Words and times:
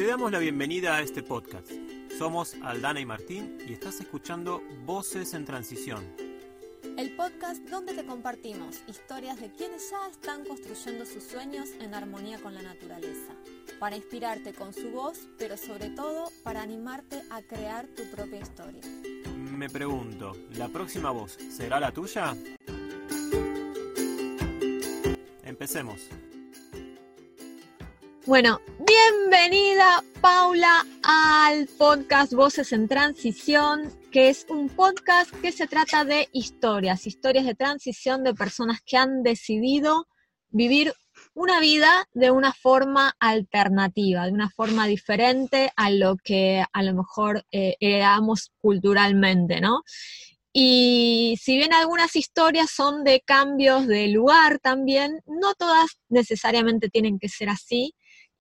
Te 0.00 0.06
damos 0.06 0.32
la 0.32 0.38
bienvenida 0.38 0.96
a 0.96 1.02
este 1.02 1.22
podcast. 1.22 1.70
Somos 2.16 2.54
Aldana 2.62 3.00
y 3.00 3.04
Martín 3.04 3.58
y 3.68 3.74
estás 3.74 4.00
escuchando 4.00 4.62
Voces 4.86 5.34
en 5.34 5.44
Transición. 5.44 6.16
El 6.96 7.14
podcast 7.16 7.62
donde 7.68 7.92
te 7.92 8.06
compartimos 8.06 8.82
historias 8.88 9.38
de 9.38 9.52
quienes 9.52 9.90
ya 9.90 10.08
están 10.10 10.46
construyendo 10.46 11.04
sus 11.04 11.22
sueños 11.24 11.68
en 11.82 11.92
armonía 11.92 12.38
con 12.38 12.54
la 12.54 12.62
naturaleza, 12.62 13.34
para 13.78 13.94
inspirarte 13.94 14.54
con 14.54 14.72
su 14.72 14.88
voz, 14.90 15.28
pero 15.36 15.58
sobre 15.58 15.90
todo 15.90 16.30
para 16.44 16.62
animarte 16.62 17.20
a 17.28 17.42
crear 17.42 17.86
tu 17.88 18.10
propia 18.10 18.40
historia. 18.40 18.80
Me 19.36 19.68
pregunto, 19.68 20.34
¿la 20.56 20.68
próxima 20.68 21.10
voz 21.10 21.36
será 21.50 21.78
la 21.78 21.92
tuya? 21.92 22.34
Empecemos. 25.44 26.08
Bueno, 28.30 28.60
bienvenida 28.86 30.04
Paula 30.20 30.86
al 31.02 31.66
podcast 31.66 32.32
Voces 32.32 32.72
en 32.72 32.86
Transición, 32.86 33.92
que 34.12 34.28
es 34.28 34.46
un 34.48 34.68
podcast 34.68 35.34
que 35.40 35.50
se 35.50 35.66
trata 35.66 36.04
de 36.04 36.28
historias, 36.30 37.08
historias 37.08 37.44
de 37.44 37.56
transición 37.56 38.22
de 38.22 38.32
personas 38.32 38.82
que 38.86 38.96
han 38.98 39.24
decidido 39.24 40.06
vivir 40.48 40.94
una 41.34 41.58
vida 41.58 42.06
de 42.12 42.30
una 42.30 42.52
forma 42.52 43.16
alternativa, 43.18 44.26
de 44.26 44.32
una 44.32 44.48
forma 44.48 44.86
diferente 44.86 45.72
a 45.74 45.90
lo 45.90 46.14
que 46.14 46.64
a 46.72 46.82
lo 46.84 46.94
mejor 46.94 47.44
eh, 47.50 47.74
culturalmente, 48.60 49.60
¿no? 49.60 49.82
Y 50.52 51.36
si 51.42 51.56
bien 51.56 51.74
algunas 51.74 52.14
historias 52.14 52.70
son 52.70 53.02
de 53.02 53.22
cambios 53.22 53.88
de 53.88 54.06
lugar 54.06 54.60
también, 54.60 55.20
no 55.26 55.54
todas 55.54 55.98
necesariamente 56.08 56.88
tienen 56.90 57.18
que 57.18 57.28
ser 57.28 57.48
así 57.48 57.92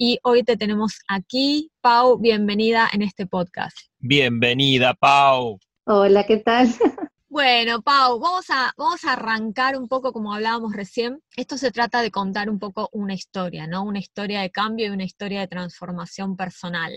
y 0.02 0.17
hoy 0.23 0.44
te 0.44 0.55
tenemos 0.55 1.02
aquí. 1.09 1.71
Pau, 1.81 2.17
bienvenida 2.17 2.90
en 2.93 3.01
este 3.01 3.27
podcast. 3.27 3.77
Bienvenida, 3.99 4.93
Pau. 4.93 5.60
Hola, 5.85 6.26
¿qué 6.26 6.37
tal? 6.37 6.68
Bueno, 7.32 7.84
Pau, 7.84 8.20
vamos 8.20 8.46
a, 8.49 8.73
vamos 8.76 9.05
a 9.05 9.13
arrancar 9.13 9.77
un 9.77 9.88
poco 9.88 10.12
como 10.12 10.34
hablábamos 10.34 10.73
recién. 10.73 11.21
Esto 11.35 11.60
se 11.60 11.70
trata 11.70 12.01
de 12.01 12.10
contar 12.10 12.49
un 12.49 12.57
poco 12.57 12.90
una 12.91 13.13
historia, 13.13 13.68
¿no? 13.68 13.84
Una 13.84 13.99
historia 13.99 14.41
de 14.41 14.49
cambio 14.49 14.88
y 14.88 14.90
una 14.90 15.04
historia 15.04 15.41
de 15.41 15.48
transformación 15.48 16.35
personal. 16.35 16.91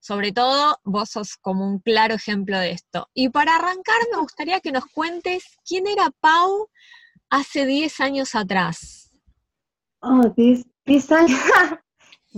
Sobre 0.00 0.32
todo, 0.32 0.76
vos 0.82 1.10
sos 1.10 1.36
como 1.36 1.68
un 1.68 1.78
claro 1.78 2.14
ejemplo 2.14 2.58
de 2.58 2.72
esto. 2.72 3.06
Y 3.14 3.28
para 3.28 3.54
arrancar, 3.54 3.96
me 4.12 4.18
gustaría 4.18 4.60
que 4.60 4.72
nos 4.72 4.86
cuentes 4.86 5.44
quién 5.64 5.86
era 5.86 6.10
Pau 6.18 6.68
hace 7.30 7.64
10 7.64 8.00
años 8.00 8.34
atrás. 8.34 9.12
Oh, 10.00 10.34
10 10.34 11.12
años. 11.12 11.40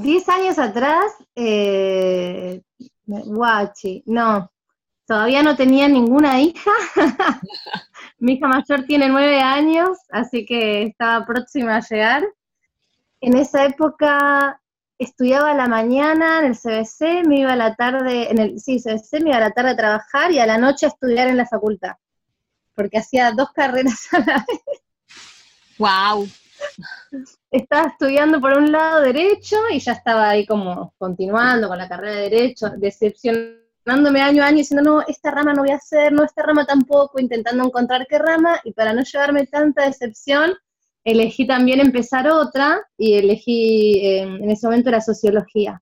Diez 0.00 0.28
años 0.28 0.60
atrás, 0.60 1.12
eh, 1.34 2.62
guachi, 3.04 4.04
no, 4.06 4.48
todavía 5.04 5.42
no 5.42 5.56
tenía 5.56 5.88
ninguna 5.88 6.40
hija. 6.40 6.70
Mi 8.18 8.34
hija 8.34 8.46
mayor 8.46 8.84
tiene 8.84 9.08
nueve 9.08 9.40
años, 9.40 9.98
así 10.10 10.46
que 10.46 10.84
estaba 10.84 11.26
próxima 11.26 11.74
a 11.74 11.80
llegar. 11.80 12.22
En 13.20 13.36
esa 13.36 13.64
época 13.64 14.62
estudiaba 14.98 15.50
a 15.50 15.54
la 15.54 15.66
mañana 15.66 16.38
en 16.38 16.44
el 16.44 16.56
CBC, 16.56 17.26
me 17.26 17.40
iba 17.40 17.54
a 17.54 17.56
la 17.56 17.74
tarde, 17.74 18.30
en 18.30 18.38
el, 18.38 18.60
sí, 18.60 18.80
CBC, 18.80 19.20
me 19.20 19.30
iba 19.30 19.38
a 19.38 19.48
la 19.48 19.50
tarde 19.50 19.70
a 19.70 19.76
trabajar 19.76 20.30
y 20.30 20.38
a 20.38 20.46
la 20.46 20.58
noche 20.58 20.86
a 20.86 20.90
estudiar 20.90 21.26
en 21.26 21.38
la 21.38 21.46
facultad, 21.46 21.96
porque 22.76 22.98
hacía 22.98 23.32
dos 23.32 23.50
carreras 23.52 24.06
a 24.12 24.20
la 24.20 24.46
vez. 24.46 24.60
¡Wow! 25.76 26.28
Estaba 27.50 27.88
estudiando 27.88 28.40
por 28.40 28.56
un 28.56 28.70
lado 28.70 29.02
derecho 29.02 29.56
y 29.70 29.78
ya 29.80 29.92
estaba 29.92 30.30
ahí 30.30 30.46
como 30.46 30.94
continuando 30.98 31.68
con 31.68 31.78
la 31.78 31.88
carrera 31.88 32.16
de 32.16 32.30
derecho, 32.30 32.70
decepcionándome 32.76 34.20
año 34.20 34.42
a 34.42 34.46
año 34.46 34.58
diciendo, 34.58 34.82
no, 34.82 35.00
esta 35.06 35.30
rama 35.30 35.54
no 35.54 35.62
voy 35.62 35.70
a 35.70 35.76
hacer, 35.76 36.12
no, 36.12 36.24
esta 36.24 36.42
rama 36.42 36.66
tampoco, 36.66 37.20
intentando 37.20 37.64
encontrar 37.64 38.06
qué 38.08 38.18
rama, 38.18 38.60
y 38.64 38.72
para 38.72 38.92
no 38.92 39.02
llevarme 39.02 39.46
tanta 39.46 39.86
decepción, 39.86 40.52
elegí 41.04 41.46
también 41.46 41.80
empezar 41.80 42.28
otra 42.28 42.80
y 42.96 43.14
elegí, 43.14 44.18
en 44.18 44.50
ese 44.50 44.66
momento 44.66 44.90
era 44.90 45.00
sociología. 45.00 45.80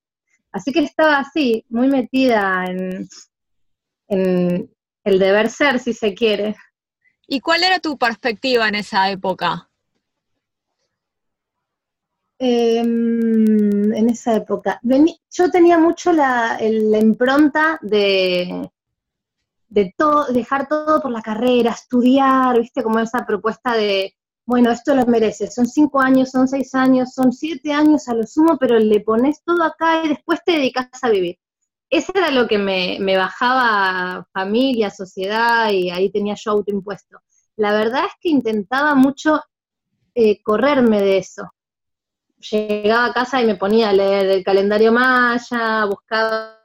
Así 0.52 0.72
que 0.72 0.80
estaba 0.80 1.18
así, 1.18 1.64
muy 1.68 1.88
metida 1.88 2.64
en 2.66 3.08
el 4.08 5.18
deber 5.18 5.50
ser, 5.50 5.80
si 5.80 5.92
se 5.92 6.14
quiere. 6.14 6.54
¿Y 7.26 7.40
cuál 7.40 7.64
era 7.64 7.80
tu 7.80 7.98
perspectiva 7.98 8.68
en 8.68 8.76
esa 8.76 9.10
época? 9.10 9.65
Em, 12.38 13.94
en 13.94 14.10
esa 14.10 14.34
época. 14.36 14.78
yo 15.30 15.50
tenía 15.50 15.78
mucho 15.78 16.12
la, 16.12 16.58
impronta 16.60 17.78
de, 17.80 18.70
dejar 19.68 20.68
todo 20.68 21.00
por 21.00 21.10
la 21.10 21.22
carrera, 21.22 21.70
estudiar, 21.72 22.58
viste, 22.60 22.82
como 22.82 22.98
esa 22.98 23.24
propuesta 23.26 23.72
de, 23.74 24.14
bueno, 24.44 24.70
esto 24.70 24.94
lo 24.94 25.06
merece, 25.06 25.50
son 25.50 25.66
cinco 25.66 26.00
años, 26.00 26.30
son 26.30 26.46
seis 26.46 26.74
años, 26.74 27.14
son 27.14 27.32
siete 27.32 27.72
años 27.72 28.06
a 28.08 28.14
lo 28.14 28.26
sumo, 28.26 28.58
pero 28.58 28.78
le 28.78 29.00
pones 29.00 29.42
todo 29.42 29.62
acá 29.64 30.04
y 30.04 30.08
después 30.08 30.40
te 30.44 30.52
dedicas 30.52 30.88
a 31.02 31.08
vivir. 31.10 31.38
Eso 31.90 32.12
era 32.14 32.30
lo 32.30 32.46
que 32.48 32.58
me, 32.58 33.16
bajaba 33.16 34.26
familia, 34.32 34.90
sociedad, 34.90 35.70
y 35.70 35.90
ahí 35.90 36.10
tenía 36.10 36.34
yo 36.36 36.52
autoimpuesto. 36.52 37.18
La 37.56 37.72
verdad 37.72 38.04
es 38.06 38.12
que 38.20 38.28
intentaba 38.30 38.94
mucho 38.94 39.40
eh, 40.14 40.42
correrme 40.42 41.00
de 41.00 41.18
eso 41.18 41.50
llegaba 42.50 43.06
a 43.06 43.12
casa 43.12 43.40
y 43.40 43.46
me 43.46 43.56
ponía 43.56 43.90
a 43.90 43.92
leer 43.92 44.26
el 44.26 44.44
calendario 44.44 44.92
maya, 44.92 45.84
buscaba 45.86 46.56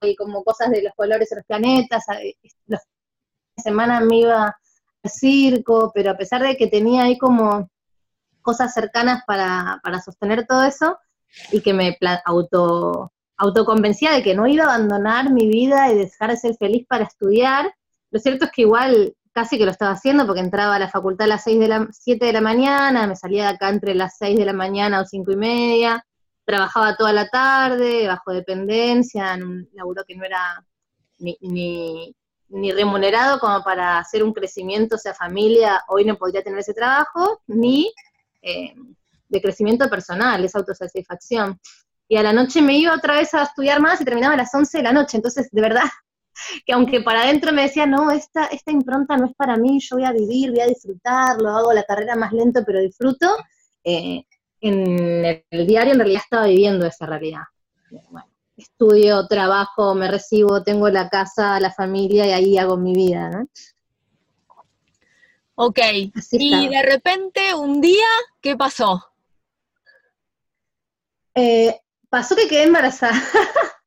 y 0.00 0.16
como 0.16 0.42
cosas 0.42 0.70
de 0.70 0.82
los 0.82 0.92
colores 0.94 1.28
de 1.30 1.36
los 1.36 1.44
planetas, 1.46 2.04
los 2.66 2.80
semana 3.56 4.00
me 4.00 4.18
iba 4.18 4.56
al 5.02 5.10
circo, 5.10 5.92
pero 5.94 6.10
a 6.10 6.16
pesar 6.16 6.42
de 6.42 6.56
que 6.56 6.66
tenía 6.66 7.04
ahí 7.04 7.18
como 7.18 7.70
cosas 8.40 8.74
cercanas 8.74 9.22
para, 9.26 9.78
para 9.82 10.00
sostener 10.00 10.46
todo 10.46 10.64
eso, 10.64 10.98
y 11.50 11.60
que 11.60 11.72
me 11.72 11.96
auto 12.24 13.12
autoconvencía 13.38 14.12
de 14.12 14.22
que 14.22 14.34
no 14.34 14.46
iba 14.46 14.64
a 14.64 14.74
abandonar 14.74 15.32
mi 15.32 15.48
vida 15.48 15.90
y 15.90 15.96
dejar 15.96 16.30
de 16.30 16.36
ser 16.36 16.54
feliz 16.56 16.86
para 16.86 17.04
estudiar. 17.04 17.74
Lo 18.10 18.20
cierto 18.20 18.44
es 18.44 18.52
que 18.52 18.62
igual 18.62 19.16
casi 19.32 19.58
que 19.58 19.64
lo 19.64 19.70
estaba 19.70 19.92
haciendo 19.92 20.26
porque 20.26 20.40
entraba 20.40 20.76
a 20.76 20.78
la 20.78 20.88
facultad 20.88 21.24
a 21.24 21.28
las 21.28 21.44
6 21.44 21.58
de 21.58 21.68
la, 21.68 21.88
7 21.90 22.26
de 22.26 22.32
la 22.32 22.40
mañana, 22.40 23.06
me 23.06 23.16
salía 23.16 23.44
de 23.44 23.54
acá 23.54 23.68
entre 23.70 23.94
las 23.94 24.16
6 24.18 24.38
de 24.38 24.44
la 24.44 24.52
mañana 24.52 25.00
o 25.00 25.04
5 25.04 25.32
y 25.32 25.36
media, 25.36 26.06
trabajaba 26.44 26.96
toda 26.96 27.12
la 27.12 27.28
tarde, 27.28 28.06
bajo 28.06 28.32
dependencia, 28.32 29.34
en 29.34 29.44
un 29.44 29.68
laburo 29.72 30.04
que 30.06 30.16
no 30.16 30.24
era 30.24 30.64
ni, 31.18 31.36
ni, 31.40 32.72
remunerado 32.72 33.38
como 33.38 33.62
para 33.62 33.98
hacer 33.98 34.22
un 34.22 34.32
crecimiento, 34.32 34.96
o 34.96 34.98
sea, 34.98 35.14
familia, 35.14 35.82
hoy 35.88 36.04
no 36.04 36.16
podría 36.16 36.42
tener 36.42 36.58
ese 36.58 36.74
trabajo, 36.74 37.40
ni 37.46 37.92
eh, 38.42 38.74
de 39.28 39.40
crecimiento 39.40 39.88
personal, 39.88 40.44
esa 40.44 40.58
autosatisfacción. 40.58 41.58
Y 42.08 42.16
a 42.16 42.22
la 42.22 42.34
noche 42.34 42.60
me 42.60 42.76
iba 42.76 42.94
otra 42.94 43.14
vez 43.14 43.32
a 43.32 43.44
estudiar 43.44 43.80
más 43.80 44.00
y 44.00 44.04
terminaba 44.04 44.34
a 44.34 44.36
las 44.36 44.54
11 44.54 44.78
de 44.78 44.84
la 44.84 44.92
noche, 44.92 45.16
entonces 45.16 45.48
de 45.50 45.62
verdad 45.62 45.84
que 46.66 46.72
aunque 46.72 47.00
para 47.00 47.22
adentro 47.22 47.52
me 47.52 47.62
decía, 47.62 47.86
no, 47.86 48.10
esta, 48.10 48.46
esta 48.46 48.70
impronta 48.70 49.16
no 49.16 49.26
es 49.26 49.34
para 49.34 49.56
mí, 49.56 49.78
yo 49.80 49.96
voy 49.96 50.04
a 50.04 50.12
vivir, 50.12 50.50
voy 50.50 50.60
a 50.60 50.66
disfrutar, 50.66 51.40
lo 51.40 51.50
hago 51.50 51.72
la 51.72 51.84
carrera 51.84 52.16
más 52.16 52.32
lento, 52.32 52.62
pero 52.64 52.80
disfruto, 52.80 53.36
eh, 53.84 54.24
en 54.60 55.42
el 55.50 55.66
diario 55.66 55.92
en 55.92 55.98
realidad 55.98 56.22
estaba 56.24 56.46
viviendo 56.46 56.86
esa 56.86 57.06
realidad. 57.06 57.42
Bueno, 58.10 58.28
estudio, 58.56 59.26
trabajo, 59.26 59.94
me 59.94 60.08
recibo, 60.08 60.62
tengo 60.62 60.88
la 60.88 61.08
casa, 61.08 61.58
la 61.60 61.72
familia 61.72 62.26
y 62.26 62.30
ahí 62.30 62.58
hago 62.58 62.76
mi 62.76 62.94
vida, 62.94 63.28
¿no? 63.28 63.48
Ok, 65.54 65.78
y 66.32 66.68
de 66.68 66.82
repente 66.82 67.54
un 67.54 67.80
día, 67.80 68.06
¿qué 68.40 68.56
pasó? 68.56 69.04
Eh, 71.34 71.78
pasó 72.08 72.34
que 72.34 72.48
quedé 72.48 72.64
embarazada. 72.64 73.12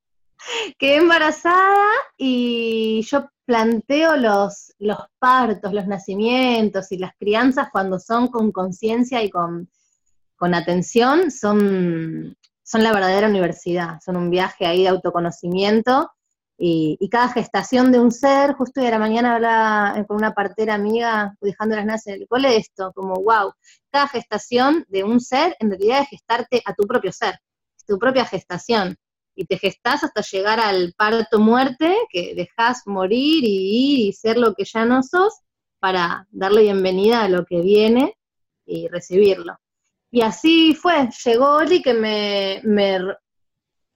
quedé 0.77 0.97
embarazada 0.97 1.85
y 2.17 3.01
yo 3.03 3.29
planteo 3.45 4.15
los, 4.15 4.73
partos, 5.19 5.73
los 5.73 5.87
nacimientos 5.87 6.91
y 6.91 6.97
las 6.97 7.15
crianzas 7.17 7.69
cuando 7.71 7.99
son 7.99 8.27
con 8.27 8.51
conciencia 8.51 9.23
y 9.23 9.29
con, 9.29 9.69
atención, 10.39 11.31
son, 11.31 12.35
son 12.63 12.83
la 12.83 12.93
verdadera 12.93 13.27
universidad, 13.27 13.99
son 14.03 14.17
un 14.17 14.29
viaje 14.29 14.65
ahí 14.65 14.83
de 14.83 14.89
autoconocimiento 14.89 16.11
y, 16.57 17.09
cada 17.09 17.29
gestación 17.29 17.91
de 17.91 17.99
un 17.99 18.11
ser, 18.11 18.53
justo 18.53 18.79
hoy 18.79 18.87
a 18.87 18.91
la 18.91 18.99
mañana 18.99 19.35
hablaba 19.35 20.05
con 20.05 20.17
una 20.17 20.33
partera 20.33 20.75
amiga 20.75 21.35
dejando 21.41 21.75
las 21.75 21.85
naces 21.85 22.15
en 22.15 22.21
el 22.21 22.27
cole 22.27 22.57
esto, 22.57 22.91
como 22.93 23.15
wow, 23.15 23.53
cada 23.91 24.07
gestación 24.07 24.85
de 24.87 25.03
un 25.03 25.19
ser 25.19 25.55
en 25.59 25.69
realidad 25.69 26.01
es 26.01 26.09
gestarte 26.09 26.61
a 26.65 26.73
tu 26.73 26.85
propio 26.85 27.11
ser, 27.11 27.39
es 27.77 27.85
tu 27.85 27.97
propia 27.99 28.25
gestación 28.25 28.95
y 29.35 29.45
te 29.45 29.57
gestás 29.57 30.03
hasta 30.03 30.21
llegar 30.21 30.59
al 30.59 30.93
parto 30.97 31.39
muerte, 31.39 31.95
que 32.09 32.33
dejas 32.35 32.83
morir 32.85 33.43
y, 33.43 34.07
y 34.07 34.13
ser 34.13 34.37
lo 34.37 34.53
que 34.53 34.65
ya 34.65 34.85
no 34.85 35.03
sos, 35.03 35.33
para 35.79 36.27
darle 36.31 36.63
bienvenida 36.63 37.23
a 37.23 37.29
lo 37.29 37.45
que 37.45 37.61
viene 37.61 38.17
y 38.65 38.87
recibirlo. 38.87 39.57
Y 40.09 40.21
así 40.21 40.73
fue, 40.73 41.09
llegó 41.25 41.55
Oli 41.57 41.81
que 41.81 41.93
me, 41.93 42.61
me 42.63 42.99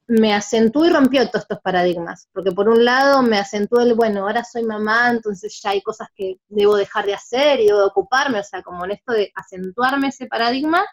me 0.09 0.33
acentuó 0.33 0.85
y 0.85 0.89
rompió 0.89 1.29
todos 1.29 1.43
estos 1.43 1.61
paradigmas, 1.61 2.27
porque 2.33 2.51
por 2.51 2.67
un 2.67 2.83
lado 2.83 3.21
me 3.21 3.37
acentuó 3.37 3.81
el, 3.81 3.93
bueno, 3.93 4.21
ahora 4.21 4.43
soy 4.43 4.63
mamá, 4.63 5.11
entonces 5.11 5.59
ya 5.61 5.69
hay 5.69 5.83
cosas 5.83 6.07
que 6.15 6.37
debo 6.47 6.75
dejar 6.75 7.05
de 7.05 7.13
hacer 7.13 7.59
y 7.59 7.67
debo 7.67 7.85
ocuparme, 7.85 8.39
o 8.39 8.43
sea, 8.43 8.63
como 8.63 8.85
en 8.85 8.91
esto 8.91 9.13
de 9.13 9.31
acentuarme 9.35 10.07
ese 10.07 10.25
paradigma, 10.25 10.83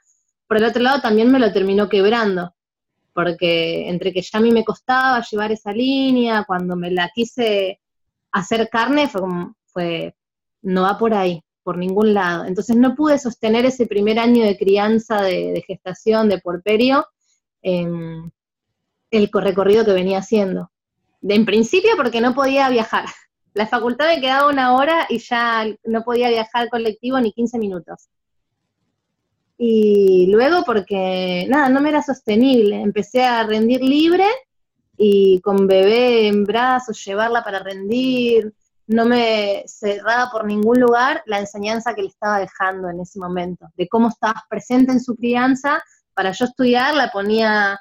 por 0.46 0.58
el 0.58 0.64
otro 0.64 0.82
lado 0.82 1.00
también 1.00 1.32
me 1.32 1.38
lo 1.38 1.50
terminó 1.50 1.88
quebrando, 1.88 2.54
porque 3.16 3.88
entre 3.88 4.12
que 4.12 4.20
ya 4.20 4.38
a 4.38 4.42
mí 4.42 4.50
me 4.50 4.62
costaba 4.62 5.22
llevar 5.22 5.50
esa 5.50 5.72
línea, 5.72 6.44
cuando 6.46 6.76
me 6.76 6.90
la 6.90 7.10
quise 7.14 7.80
hacer 8.30 8.68
carne, 8.68 9.08
fue 9.08 9.22
como, 9.22 9.56
fue, 9.64 10.14
no 10.60 10.82
va 10.82 10.98
por 10.98 11.14
ahí, 11.14 11.42
por 11.62 11.78
ningún 11.78 12.12
lado. 12.12 12.44
Entonces 12.44 12.76
no 12.76 12.94
pude 12.94 13.18
sostener 13.18 13.64
ese 13.64 13.86
primer 13.86 14.18
año 14.18 14.44
de 14.44 14.58
crianza, 14.58 15.22
de, 15.22 15.64
gestación, 15.66 16.28
de 16.28 16.40
porperio, 16.40 17.06
en 17.62 18.30
el 19.10 19.30
recorrido 19.32 19.86
que 19.86 19.94
venía 19.94 20.18
haciendo. 20.18 20.70
De, 21.22 21.36
en 21.36 21.46
principio 21.46 21.92
porque 21.96 22.20
no 22.20 22.34
podía 22.34 22.68
viajar. 22.68 23.06
La 23.54 23.66
facultad 23.66 24.08
me 24.08 24.20
quedaba 24.20 24.50
una 24.50 24.74
hora 24.74 25.06
y 25.08 25.20
ya 25.20 25.64
no 25.84 26.02
podía 26.02 26.28
viajar 26.28 26.68
colectivo 26.68 27.18
ni 27.18 27.32
15 27.32 27.58
minutos. 27.58 28.10
Y 29.58 30.26
luego 30.31 30.62
porque, 30.64 31.47
nada, 31.49 31.69
no 31.69 31.81
me 31.81 31.88
era 31.88 32.03
sostenible. 32.03 32.81
Empecé 32.81 33.25
a 33.25 33.44
rendir 33.44 33.82
libre 33.82 34.26
y 34.97 35.41
con 35.41 35.67
bebé 35.67 36.29
en 36.29 36.44
brazos, 36.44 37.03
llevarla 37.05 37.43
para 37.44 37.61
rendir, 37.61 38.53
no 38.87 39.05
me 39.05 39.64
cerraba 39.67 40.31
por 40.31 40.44
ningún 40.44 40.81
lugar 40.81 41.23
la 41.26 41.41
enseñanza 41.41 41.94
que 41.94 42.03
le 42.03 42.08
estaba 42.08 42.38
dejando 42.38 42.88
en 42.88 43.00
ese 43.00 43.19
momento, 43.19 43.67
de 43.76 43.88
cómo 43.88 44.08
estabas 44.08 44.43
presente 44.49 44.93
en 44.93 45.00
su 45.00 45.17
crianza. 45.17 45.82
Para 46.14 46.32
yo 46.32 46.44
estudiar 46.47 46.94
la 46.94 47.11
ponía 47.11 47.79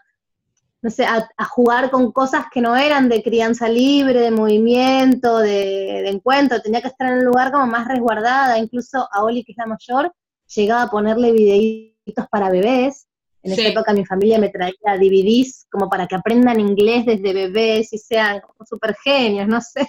no 0.86 0.92
sé, 0.92 1.04
a, 1.04 1.28
jugar 1.45 1.89
con 1.89 2.12
cosas 2.12 2.45
que 2.51 2.62
no 2.62 2.75
eran 2.75 3.10
de 3.10 3.24
crianza 3.24 3.68
libre, 3.68 4.19
de 4.19 4.30
movimiento, 4.30 5.39
de, 5.39 6.07
encuentro, 6.07 6.62
tenía 6.62 6.80
que 6.80 6.89
estar 6.89 7.12
en 7.12 7.19
un 7.19 7.25
lugar 7.25 7.51
como 7.51 7.66
más 7.66 7.88
resguardada, 7.88 8.60
incluso 8.60 9.10
a 9.12 9.24
Oli, 9.24 9.44
que 9.44 9.54
es 9.54 9.57
la 9.57 9.66
mayor, 9.66 10.13
llegaba 10.53 10.83
a 10.83 10.89
ponerle 10.89 11.31
videitos 11.31 12.27
para 12.30 12.50
bebés, 12.50 13.07
en 13.45 13.51
esa 13.51 13.68
época 13.68 13.94
mi 13.94 14.03
familia 14.03 14.39
me 14.39 14.50
traía 14.50 14.97
DVDs 14.97 15.68
como 15.69 15.88
para 15.88 16.07
que 16.07 16.15
aprendan 16.15 16.59
inglés 16.59 17.06
desde 17.06 17.31
bebés 17.31 17.94
y 17.94 18.00
sean 18.00 18.42
super 18.68 18.95
genios, 19.03 19.47
no 19.47 19.62
sé. 19.62 19.88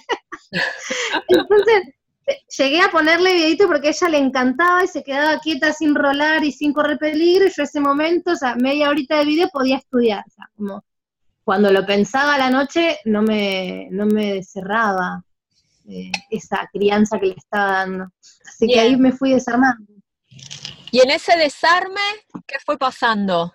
Entonces, 1.27 1.95
llegué 2.55 2.81
a 2.81 2.89
ponerle 2.89 3.33
videito 3.33 3.65
porque 3.65 3.87
a 3.87 3.91
ella 3.91 4.09
le 4.09 4.17
encantaba 4.19 4.83
y 4.83 4.87
se 4.87 5.03
quedaba 5.03 5.39
quieta 5.39 5.73
sin 5.73 5.95
rolar 5.95 6.43
y 6.43 6.51
sin 6.51 6.71
correr 6.71 6.99
peligro, 6.99 7.47
y 7.47 7.51
yo 7.51 7.63
ese 7.63 7.79
momento, 7.79 8.33
o 8.33 8.35
sea, 8.35 8.55
media 8.55 8.89
horita 8.89 9.17
de 9.17 9.25
video 9.25 9.49
podía 9.51 9.77
estudiar, 9.77 10.23
o 10.27 10.29
sea, 10.29 10.49
como 10.55 10.83
cuando 11.43 11.71
lo 11.71 11.85
pensaba 11.85 12.35
a 12.35 12.37
la 12.37 12.49
noche 12.49 12.97
no 13.05 13.21
me, 13.21 13.87
no 13.89 14.05
me 14.05 14.43
cerraba 14.43 15.23
eh, 15.87 16.11
esa 16.29 16.69
crianza 16.71 17.17
que 17.17 17.27
le 17.27 17.35
estaba 17.37 17.71
dando. 17.71 18.11
Así 18.45 18.67
que 18.67 18.77
ahí 18.77 18.97
me 18.97 19.13
fui 19.13 19.31
desarmando. 19.31 19.96
Y 20.91 20.99
en 20.99 21.11
ese 21.11 21.37
desarme, 21.37 22.01
¿qué 22.45 22.57
fue 22.65 22.77
pasando? 22.77 23.53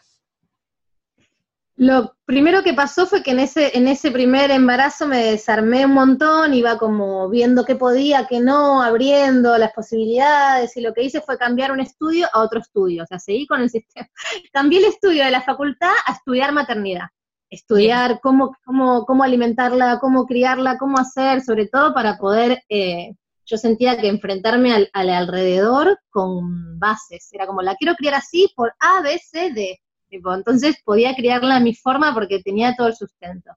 Lo 1.77 2.15
primero 2.27 2.63
que 2.63 2.75
pasó 2.75 3.07
fue 3.07 3.23
que 3.23 3.33
en 3.33 3.41
ese, 3.41 3.77
en 3.77 3.89
ese 3.89 4.11
primer 4.11 4.51
embarazo 4.51 5.09
me 5.09 5.25
desarmé 5.25 5.87
un 5.87 5.95
montón, 5.95 6.55
iba 6.55 6.79
como 6.79 7.29
viendo 7.29 7.65
qué 7.65 7.75
podía, 7.75 8.27
qué 8.27 8.41
no, 8.41 8.83
abriendo 8.83 9.57
las 9.59 9.73
posibilidades, 9.73 10.77
y 10.77 10.83
lo 10.83 10.93
que 10.93 11.03
hice 11.03 11.23
fue 11.23 11.39
cambiar 11.39 11.73
un 11.73 11.81
estudio 11.81 12.29
a 12.33 12.41
otro 12.41 12.61
estudio, 12.61 13.03
o 13.03 13.07
sea, 13.07 13.19
seguí 13.19 13.47
con 13.47 13.63
el 13.63 13.71
sistema. 13.71 14.09
Cambié 14.53 14.81
el 14.81 14.85
estudio 14.85 15.25
de 15.25 15.31
la 15.31 15.43
facultad 15.43 15.93
a 16.07 16.13
estudiar 16.13 16.53
maternidad 16.53 17.07
estudiar 17.53 18.19
cómo, 18.23 18.57
cómo, 18.65 19.05
cómo 19.05 19.23
alimentarla, 19.23 19.99
cómo 20.01 20.25
criarla, 20.27 20.79
cómo 20.79 20.99
hacer, 20.99 21.43
sobre 21.43 21.69
todo 21.69 21.93
para 21.93 22.17
poder, 22.17 22.63
eh, 22.71 23.13
yo 23.45 23.57
sentía 23.57 24.01
que 24.01 24.09
enfrentarme 24.09 24.73
al, 24.73 24.91
alrededor 24.93 25.99
con 26.11 26.79
bases, 26.79 27.29
era 27.33 27.47
como, 27.47 27.63
la 27.63 27.77
quiero 27.77 27.95
criar 27.95 28.15
así 28.15 28.51
por 28.57 28.75
A, 28.79 29.03
B, 29.03 29.19
C, 29.19 29.53
D, 29.53 29.81
entonces 30.11 30.77
podía 30.85 31.15
criarla 31.15 31.57
a 31.57 31.61
mi 31.61 31.75
forma 31.75 32.13
porque 32.15 32.41
tenía 32.41 32.75
todo 32.77 32.89
el 32.89 32.95
sustento. 32.95 33.53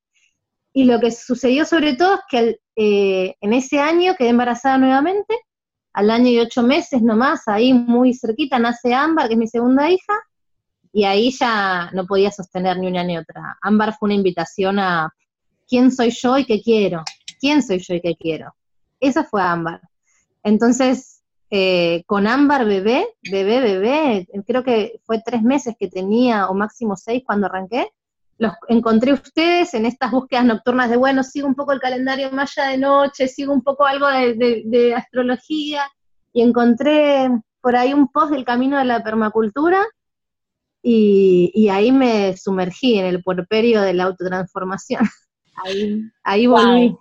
Y 0.74 0.86
lo 0.86 1.00
que 1.00 1.12
sucedió 1.12 1.66
sobre 1.66 1.96
todo 1.96 2.16
es 2.16 2.22
que 2.30 2.60
eh, 2.76 3.36
en 3.40 3.54
ese 3.54 3.80
año 3.80 4.16
quedé 4.18 4.30
embarazada 4.30 4.78
nuevamente, 4.78 5.36
al 5.94 6.12
año 6.12 6.30
y 6.30 6.40
ocho 6.40 6.62
meses 6.62 7.02
nomás, 7.02 7.48
ahí 7.48 7.74
muy 7.74 8.14
cerquita, 8.14 8.60
nace 8.60 8.94
Ámbar, 8.94 9.28
que 9.28 9.34
es 9.34 9.40
mi 9.40 9.48
segunda 9.48 9.90
hija, 9.90 10.14
y 10.92 11.06
ahí 11.06 11.32
ya 11.32 11.90
no 11.94 12.06
podía 12.06 12.32
sostener 12.32 12.78
ni 12.78 12.88
una 12.88 13.04
ni 13.04 13.18
otra. 13.18 13.58
Ámbar 13.62 13.96
fue 13.98 14.08
una 14.08 14.16
invitación 14.16 14.80
a 14.80 15.14
quién 15.68 15.92
soy 15.92 16.12
yo 16.12 16.38
y 16.38 16.46
qué 16.46 16.62
quiero, 16.62 17.04
quién 17.40 17.64
soy 17.64 17.80
yo 17.80 17.96
y 17.96 18.02
qué 18.02 18.16
quiero. 18.16 18.54
Esa 19.08 19.24
fue 19.24 19.42
Ámbar. 19.42 19.82
Entonces, 20.44 21.24
eh, 21.50 22.04
con 22.06 22.28
Ámbar 22.28 22.66
bebé, 22.66 23.08
bebé, 23.22 23.62
bebé, 23.62 24.28
creo 24.46 24.64
que 24.64 25.00
fue 25.04 25.22
tres 25.26 25.42
meses 25.42 25.76
que 25.80 25.88
tenía, 25.88 26.48
o 26.48 26.54
máximo 26.54 26.96
seis 26.96 27.24
cuando 27.26 27.48
arranqué, 27.48 27.90
los 28.38 28.54
encontré 28.68 29.14
ustedes 29.14 29.74
en 29.74 29.86
estas 29.86 30.12
búsquedas 30.12 30.46
nocturnas 30.46 30.90
de, 30.90 30.98
bueno, 30.98 31.24
sigo 31.24 31.48
un 31.48 31.56
poco 31.56 31.72
el 31.72 31.80
calendario 31.80 32.32
maya 32.32 32.68
de 32.68 32.78
noche, 32.78 33.28
sigo 33.28 33.54
un 33.54 33.64
poco 33.64 33.86
algo 33.86 34.08
de, 34.08 34.64
de 34.66 34.94
astrología, 34.94 35.84
y 36.34 36.42
encontré 36.42 37.30
por 37.62 37.76
ahí 37.76 37.94
un 37.94 38.10
post 38.10 38.32
del 38.32 38.44
camino 38.44 38.78
de 38.78 38.86
la 38.86 39.04
permacultura, 39.04 39.86
y, 40.88 41.68
ahí 41.70 41.92
me 41.92 42.38
sumergí 42.38 43.00
en 43.00 43.06
el 43.06 43.24
puerperio 43.24 43.82
de 43.82 43.94
la 43.94 44.04
autotransformación. 44.04 45.02
Ahí, 45.64 46.02
ahí 46.24 46.46
volví. 46.48 46.96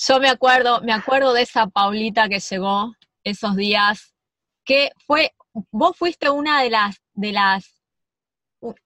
Yo 0.00 0.20
me 0.20 0.28
acuerdo, 0.28 0.80
me 0.82 0.92
acuerdo 0.92 1.32
de 1.32 1.42
esa 1.42 1.66
Paulita 1.66 2.28
que 2.28 2.38
llegó 2.38 2.94
esos 3.24 3.56
días, 3.56 4.14
que 4.64 4.92
fue, 5.04 5.32
vos 5.72 5.96
fuiste 5.96 6.30
una 6.30 6.62
de 6.62 6.70
las, 6.70 7.02
de 7.14 7.32
las, 7.32 7.82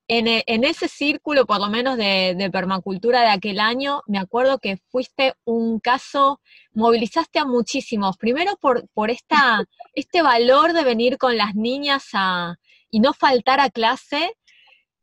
en, 0.08 0.42
en 0.46 0.64
ese 0.64 0.88
círculo 0.88 1.44
por 1.44 1.60
lo 1.60 1.68
menos 1.68 1.98
de, 1.98 2.34
de, 2.34 2.50
permacultura 2.50 3.20
de 3.20 3.28
aquel 3.28 3.60
año, 3.60 4.00
me 4.06 4.18
acuerdo 4.18 4.58
que 4.58 4.78
fuiste 4.88 5.34
un 5.44 5.80
caso, 5.80 6.40
movilizaste 6.72 7.38
a 7.40 7.44
muchísimos, 7.44 8.16
primero 8.16 8.56
por, 8.56 8.88
por 8.94 9.10
esta, 9.10 9.62
este 9.94 10.22
valor 10.22 10.72
de 10.72 10.82
venir 10.82 11.18
con 11.18 11.36
las 11.36 11.54
niñas 11.54 12.04
a, 12.14 12.56
y 12.90 13.00
no 13.00 13.12
faltar 13.12 13.60
a 13.60 13.68
clase 13.68 14.32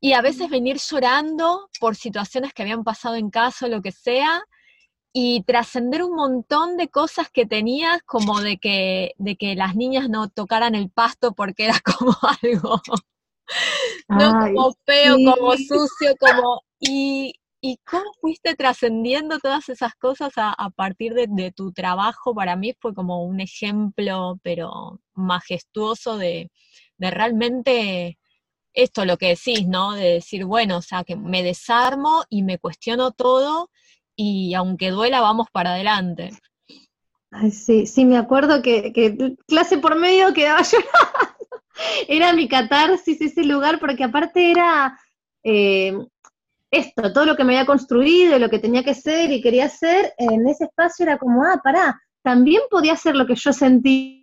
y 0.01 0.13
a 0.13 0.21
veces 0.21 0.49
venir 0.49 0.77
llorando 0.77 1.69
por 1.79 1.95
situaciones 1.95 2.51
que 2.51 2.63
habían 2.63 2.83
pasado 2.83 3.13
en 3.13 3.29
casa 3.29 3.67
o 3.67 3.69
lo 3.69 3.83
que 3.83 3.91
sea, 3.91 4.43
y 5.13 5.43
trascender 5.43 6.03
un 6.03 6.15
montón 6.15 6.77
de 6.77 6.87
cosas 6.89 7.29
que 7.29 7.45
tenías, 7.45 8.01
como 8.03 8.41
de 8.41 8.57
que, 8.57 9.13
de 9.17 9.35
que 9.35 9.55
las 9.55 9.75
niñas 9.75 10.09
no 10.09 10.29
tocaran 10.29 10.75
el 10.75 10.89
pasto 10.89 11.33
porque 11.33 11.65
era 11.65 11.79
como 11.97 12.15
algo, 12.41 12.81
no 14.07 14.31
como 14.39 14.75
feo, 14.85 15.15
como 15.15 15.53
sucio, 15.53 16.15
como... 16.19 16.61
Y, 16.79 17.33
¿Y 17.61 17.77
cómo 17.85 18.05
fuiste 18.21 18.55
trascendiendo 18.55 19.37
todas 19.39 19.67
esas 19.67 19.93
cosas 19.95 20.31
a, 20.37 20.69
partir 20.77 21.13
de, 21.13 21.27
de, 21.29 21.51
tu 21.51 21.73
trabajo? 21.73 22.33
Para 22.33 22.55
mí 22.55 22.73
fue 22.79 22.93
como 22.93 23.25
un 23.25 23.41
ejemplo, 23.41 24.39
pero 24.43 25.01
majestuoso 25.13 26.17
de, 26.17 26.51
de 26.97 27.11
realmente 27.11 28.17
esto 28.73 29.03
lo 29.03 29.17
que 29.17 29.29
decís, 29.29 29.67
¿no? 29.67 29.93
De 29.93 30.13
decir, 30.13 30.45
bueno, 30.45 30.77
o 30.77 30.81
sea, 30.81 31.03
que 31.03 31.17
me 31.17 31.43
desarmo 31.43 32.23
y 32.29 32.43
me 32.43 32.59
cuestiono 32.59 33.11
todo 33.11 33.69
y 34.21 34.53
aunque 34.53 34.91
duela, 34.91 35.21
vamos 35.21 35.47
para 35.49 35.71
adelante. 35.71 36.31
Ay, 37.31 37.51
sí, 37.51 37.85
sí, 37.85 38.03
me 38.03 38.17
acuerdo 38.17 38.61
que, 38.61 38.91
clase 39.47 39.77
por 39.77 39.97
medio 39.97 40.33
quedaba 40.33 40.61
llorando. 40.63 40.89
era 42.09 42.33
mi 42.33 42.49
catarsis 42.49 43.21
ese 43.21 43.45
lugar, 43.45 43.79
porque 43.79 44.03
aparte 44.03 44.51
era 44.51 44.99
eh, 45.41 45.97
esto, 46.69 47.13
todo 47.13 47.25
lo 47.25 47.37
que 47.37 47.45
me 47.45 47.53
había 47.53 47.65
construido, 47.65 48.37
lo 48.39 48.49
que 48.49 48.59
tenía 48.59 48.83
que 48.83 48.93
ser 48.93 49.31
y 49.31 49.41
quería 49.41 49.69
ser, 49.69 50.13
en 50.17 50.45
ese 50.49 50.65
espacio 50.65 51.03
era 51.03 51.17
como, 51.17 51.45
ah, 51.45 51.61
pará, 51.63 51.97
también 52.21 52.63
podía 52.69 52.97
ser 52.97 53.15
lo 53.15 53.25
que 53.25 53.35
yo 53.35 53.53
sentía 53.53 54.19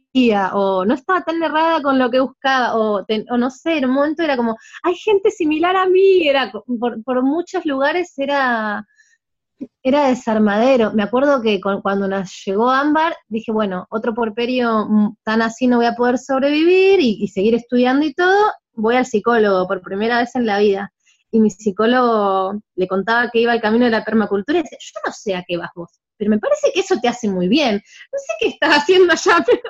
o 0.53 0.85
no 0.85 0.93
estaba 0.93 1.23
tan 1.23 1.43
errada 1.43 1.81
con 1.81 1.99
lo 1.99 2.11
que 2.11 2.21
buscaba, 2.21 2.77
o, 2.77 3.07
no 3.39 3.51
sé, 3.51 3.79
en 3.79 3.87
un 3.87 3.93
momento 3.93 4.23
era 4.23 4.37
como, 4.37 4.57
hay 4.83 4.95
gente 4.95 5.31
similar 5.31 5.75
a 5.75 5.87
mí, 5.87 6.29
era 6.29 6.53
por, 6.53 7.23
muchos 7.23 7.65
lugares 7.65 8.13
era, 8.19 8.87
era 9.83 10.09
desarmadero. 10.09 10.93
Me 10.93 11.03
acuerdo 11.03 11.41
que 11.43 11.61
cuando 11.61 12.09
nos 12.09 12.43
llegó 12.45 12.71
Ámbar, 12.71 13.15
dije, 13.29 13.53
bueno, 13.53 13.87
otro 13.91 14.15
porperio 14.15 14.87
mm, 14.89 15.17
tan 15.25 15.43
así 15.43 15.67
no 15.67 15.77
voy 15.79 15.87
a 15.87 15.95
poder 15.95 16.19
sobrevivir 16.19 17.01
y, 17.01 17.19
y 17.21 17.29
seguir 17.29 17.55
estudiando 17.55 18.05
y 18.05 18.15
todo, 18.15 18.53
voy 18.75 18.97
al 18.97 19.07
psicólogo 19.07 19.67
por 19.67 19.83
primera 19.83 20.19
vez 20.19 20.35
en 20.37 20.47
la 20.47 20.59
vida 20.59 20.93
y 21.31 21.41
mi 21.41 21.51
psicólogo 21.51 22.61
le 22.75 22.89
contaba 22.89 23.31
que 23.31 23.41
iba 23.41 23.53
al 23.53 23.61
camino 23.61 23.85
de 23.85 23.91
la 23.91 24.05
permacultura 24.05 24.59
y 24.59 24.63
decía, 24.63 24.79
yo 24.81 25.01
no 25.07 25.13
sé 25.13 25.35
a 25.35 25.45
qué 25.47 25.57
vas 25.57 25.71
vos. 25.75 26.01
Pero 26.17 26.31
me 26.31 26.39
parece 26.39 26.71
que 26.73 26.81
eso 26.81 26.99
te 27.01 27.09
hace 27.09 27.29
muy 27.29 27.49
bien. 27.49 27.75
No 27.75 28.19
sé 28.19 28.33
qué 28.41 28.49
estás 28.49 28.83
haciendo 28.83 29.13
allá, 29.13 29.43
pero... 29.47 29.61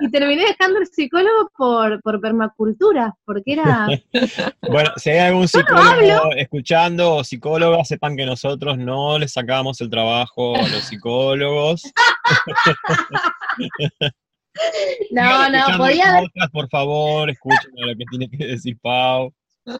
Y 0.00 0.10
terminé 0.10 0.46
dejando 0.46 0.80
el 0.80 0.86
psicólogo 0.86 1.50
por, 1.56 2.00
por 2.02 2.20
permacultura, 2.20 3.14
porque 3.24 3.54
era... 3.54 3.88
bueno, 4.70 4.90
si 4.96 5.10
hay 5.10 5.18
algún 5.18 5.48
psicólogo 5.48 6.32
escuchando 6.36 7.16
o 7.16 7.24
psicóloga, 7.24 7.84
sepan 7.84 8.16
que 8.16 8.26
nosotros 8.26 8.78
no 8.78 9.18
les 9.18 9.32
sacamos 9.32 9.80
el 9.80 9.90
trabajo 9.90 10.54
a 10.56 10.68
los 10.68 10.84
psicólogos. 10.84 11.82
no, 15.10 15.50
no, 15.50 15.78
podía 15.78 16.16
haber... 16.16 16.30
Por 16.52 16.68
favor, 16.68 17.28
escuchen 17.30 17.72
lo 17.74 17.96
que 17.96 18.04
tiene 18.10 18.30
que 18.30 18.46
decir 18.46 18.78
Pau. 18.80 19.32
No, 19.66 19.78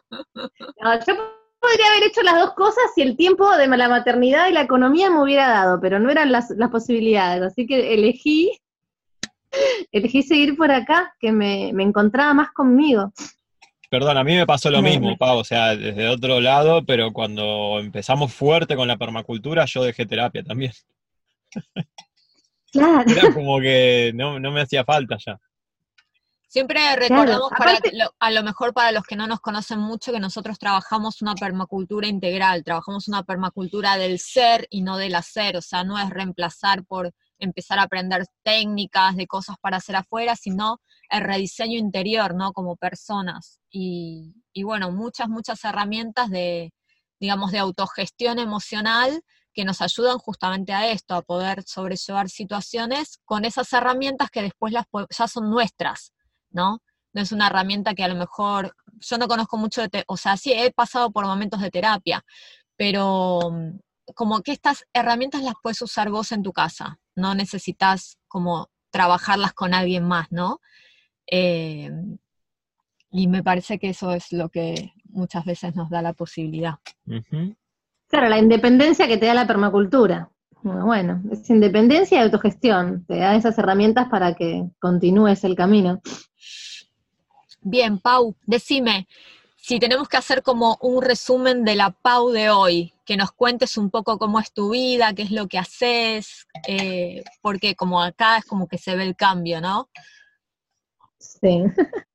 yo 1.05 1.38
podría 1.59 1.87
haber 1.87 2.03
hecho 2.03 2.21
las 2.23 2.39
dos 2.39 2.53
cosas 2.53 2.83
si 2.95 3.01
el 3.01 3.15
tiempo 3.15 3.55
de 3.55 3.67
la 3.67 3.89
maternidad 3.89 4.47
y 4.47 4.53
la 4.53 4.61
economía 4.61 5.09
me 5.09 5.21
hubiera 5.21 5.47
dado, 5.47 5.79
pero 5.79 5.99
no 5.99 6.09
eran 6.09 6.31
las, 6.31 6.53
posibilidades, 6.71 7.41
así 7.41 7.65
que 7.67 7.93
elegí, 7.93 8.51
elegí 9.91 10.23
seguir 10.23 10.55
por 10.55 10.71
acá, 10.71 11.13
que 11.19 11.31
me, 11.31 11.69
encontraba 11.69 12.33
más 12.33 12.51
conmigo. 12.51 13.11
Perdón, 13.89 14.17
a 14.17 14.23
mí 14.23 14.35
me 14.35 14.45
pasó 14.45 14.69
lo 14.69 14.81
mismo, 14.81 15.17
Pau, 15.17 15.39
o 15.39 15.43
sea, 15.43 15.75
desde 15.75 16.07
otro 16.07 16.39
lado, 16.39 16.85
pero 16.85 17.11
cuando 17.11 17.79
empezamos 17.79 18.31
fuerte 18.31 18.75
con 18.75 18.87
la 18.87 18.97
permacultura, 18.97 19.65
yo 19.65 19.83
dejé 19.83 20.05
terapia 20.05 20.43
también. 20.43 20.71
Claro. 22.71 23.09
Era 23.09 23.33
como 23.33 23.59
que 23.59 24.11
no, 24.13 24.39
no 24.39 24.51
me 24.51 24.61
hacía 24.61 24.85
falta 24.85 25.17
ya. 25.25 25.39
Siempre 26.49 26.95
recordamos 26.95 27.51
a 28.17 28.31
lo 28.31 28.41
mejor 28.41 28.73
para 28.73 28.91
los 28.91 29.03
que 29.03 29.15
no 29.15 29.27
nos 29.27 29.39
conocen 29.39 29.77
mucho 29.77 30.11
que 30.11 30.19
nosotros 30.19 30.57
trabajamos 30.57 31.21
una 31.21 31.35
permacultura 31.35 32.07
integral, 32.07 32.63
trabajamos 32.63 33.07
una 33.07 33.21
permacultura 33.21 33.97
del 33.97 34.17
ser 34.17 34.65
y 34.71 34.81
no 34.81 34.97
del 34.97 35.13
hacer, 35.13 35.57
o 35.57 35.61
sea, 35.61 35.83
no 35.83 35.99
es 35.99 36.09
reemplazar 36.09 36.83
por 36.85 37.13
empezar 37.37 37.77
a 37.77 37.83
aprender 37.83 38.25
técnicas 38.41 39.15
de 39.15 39.27
cosas 39.27 39.57
para 39.61 39.77
hacer 39.77 39.95
afuera, 39.95 40.35
sino 40.35 40.81
el 41.11 41.21
rediseño 41.21 41.77
interior, 41.77 42.33
¿no? 42.33 42.51
Como 42.51 42.77
personas. 42.77 43.59
Y, 43.69 44.33
y 44.51 44.63
bueno, 44.63 44.89
muchas, 44.89 45.29
muchas 45.29 45.63
herramientas 45.63 46.31
de, 46.31 46.73
digamos, 47.19 47.51
de 47.51 47.59
autogestión 47.59 48.39
emocional 48.39 49.21
que 49.53 49.65
nos 49.65 49.81
ayudan 49.81 50.17
justamente 50.17 50.73
a 50.73 50.89
esto, 50.89 51.13
a 51.13 51.21
poder 51.21 51.61
sobrellevar 51.67 52.27
situaciones 52.27 53.19
con 53.23 53.45
esas 53.45 53.71
herramientas 53.71 54.31
que 54.31 54.41
después 54.41 54.73
las, 54.73 54.85
ya 55.15 55.27
son 55.27 55.51
nuestras 55.51 56.11
¿no? 56.51 56.81
No 57.13 57.21
es 57.21 57.31
una 57.31 57.47
herramienta 57.47 57.95
que 57.95 58.03
a 58.03 58.07
lo 58.07 58.15
mejor, 58.15 58.75
yo 58.99 59.17
no 59.17 59.27
conozco 59.27 59.57
mucho 59.57 59.87
de, 59.87 60.03
o 60.07 60.17
sea, 60.17 60.37
sí 60.37 60.53
he 60.53 60.71
pasado 60.71 61.11
por 61.11 61.25
momentos 61.25 61.61
de 61.61 61.71
terapia, 61.71 62.23
pero 62.75 63.39
mm, 63.51 63.79
como 64.15 64.41
que 64.41 64.51
estas 64.51 64.85
herramientas 64.93 65.43
las 65.43 65.55
puedes 65.61 65.81
usar 65.81 66.09
vos 66.09 66.31
en 66.31 66.43
tu 66.43 66.53
casa, 66.53 66.99
no 67.15 67.35
necesitas 67.35 68.17
como 68.27 68.69
trabajarlas 68.91 69.53
con 69.53 69.73
alguien 69.73 70.07
más, 70.07 70.31
¿no? 70.31 70.61
Eh, 71.27 71.91
y 73.11 73.27
me 73.27 73.43
parece 73.43 73.79
que 73.79 73.89
eso 73.89 74.13
es 74.13 74.31
lo 74.31 74.49
que 74.49 74.93
muchas 75.05 75.45
veces 75.45 75.75
nos 75.75 75.89
da 75.89 76.01
la 76.01 76.13
posibilidad. 76.13 76.75
Claro, 78.07 78.29
la 78.29 78.39
independencia 78.39 79.07
que 79.07 79.17
te 79.17 79.25
da 79.25 79.33
la 79.33 79.47
permacultura. 79.47 80.31
Bueno, 80.61 81.21
es 81.31 81.49
independencia 81.49 82.17
y 82.17 82.21
autogestión, 82.21 83.05
te 83.05 83.17
da 83.17 83.35
esas 83.35 83.57
herramientas 83.57 84.09
para 84.09 84.35
que 84.35 84.69
continúes 84.79 85.43
el 85.43 85.55
camino. 85.55 86.01
Bien, 87.61 87.99
Pau, 87.99 88.35
decime, 88.45 89.07
si 89.57 89.79
tenemos 89.79 90.07
que 90.07 90.17
hacer 90.17 90.41
como 90.41 90.77
un 90.81 91.01
resumen 91.03 91.65
de 91.65 91.75
la 91.75 91.91
Pau 91.91 92.31
de 92.31 92.49
hoy, 92.49 92.93
que 93.05 93.17
nos 93.17 93.31
cuentes 93.31 93.77
un 93.77 93.89
poco 93.89 94.17
cómo 94.17 94.39
es 94.39 94.51
tu 94.53 94.71
vida, 94.71 95.13
qué 95.13 95.23
es 95.23 95.31
lo 95.31 95.47
que 95.47 95.59
haces, 95.59 96.47
eh, 96.67 97.23
porque 97.41 97.75
como 97.75 98.01
acá 98.01 98.37
es 98.37 98.45
como 98.45 98.67
que 98.67 98.77
se 98.77 98.95
ve 98.95 99.03
el 99.03 99.15
cambio, 99.15 99.61
¿no? 99.61 99.89
Sí. 101.17 101.63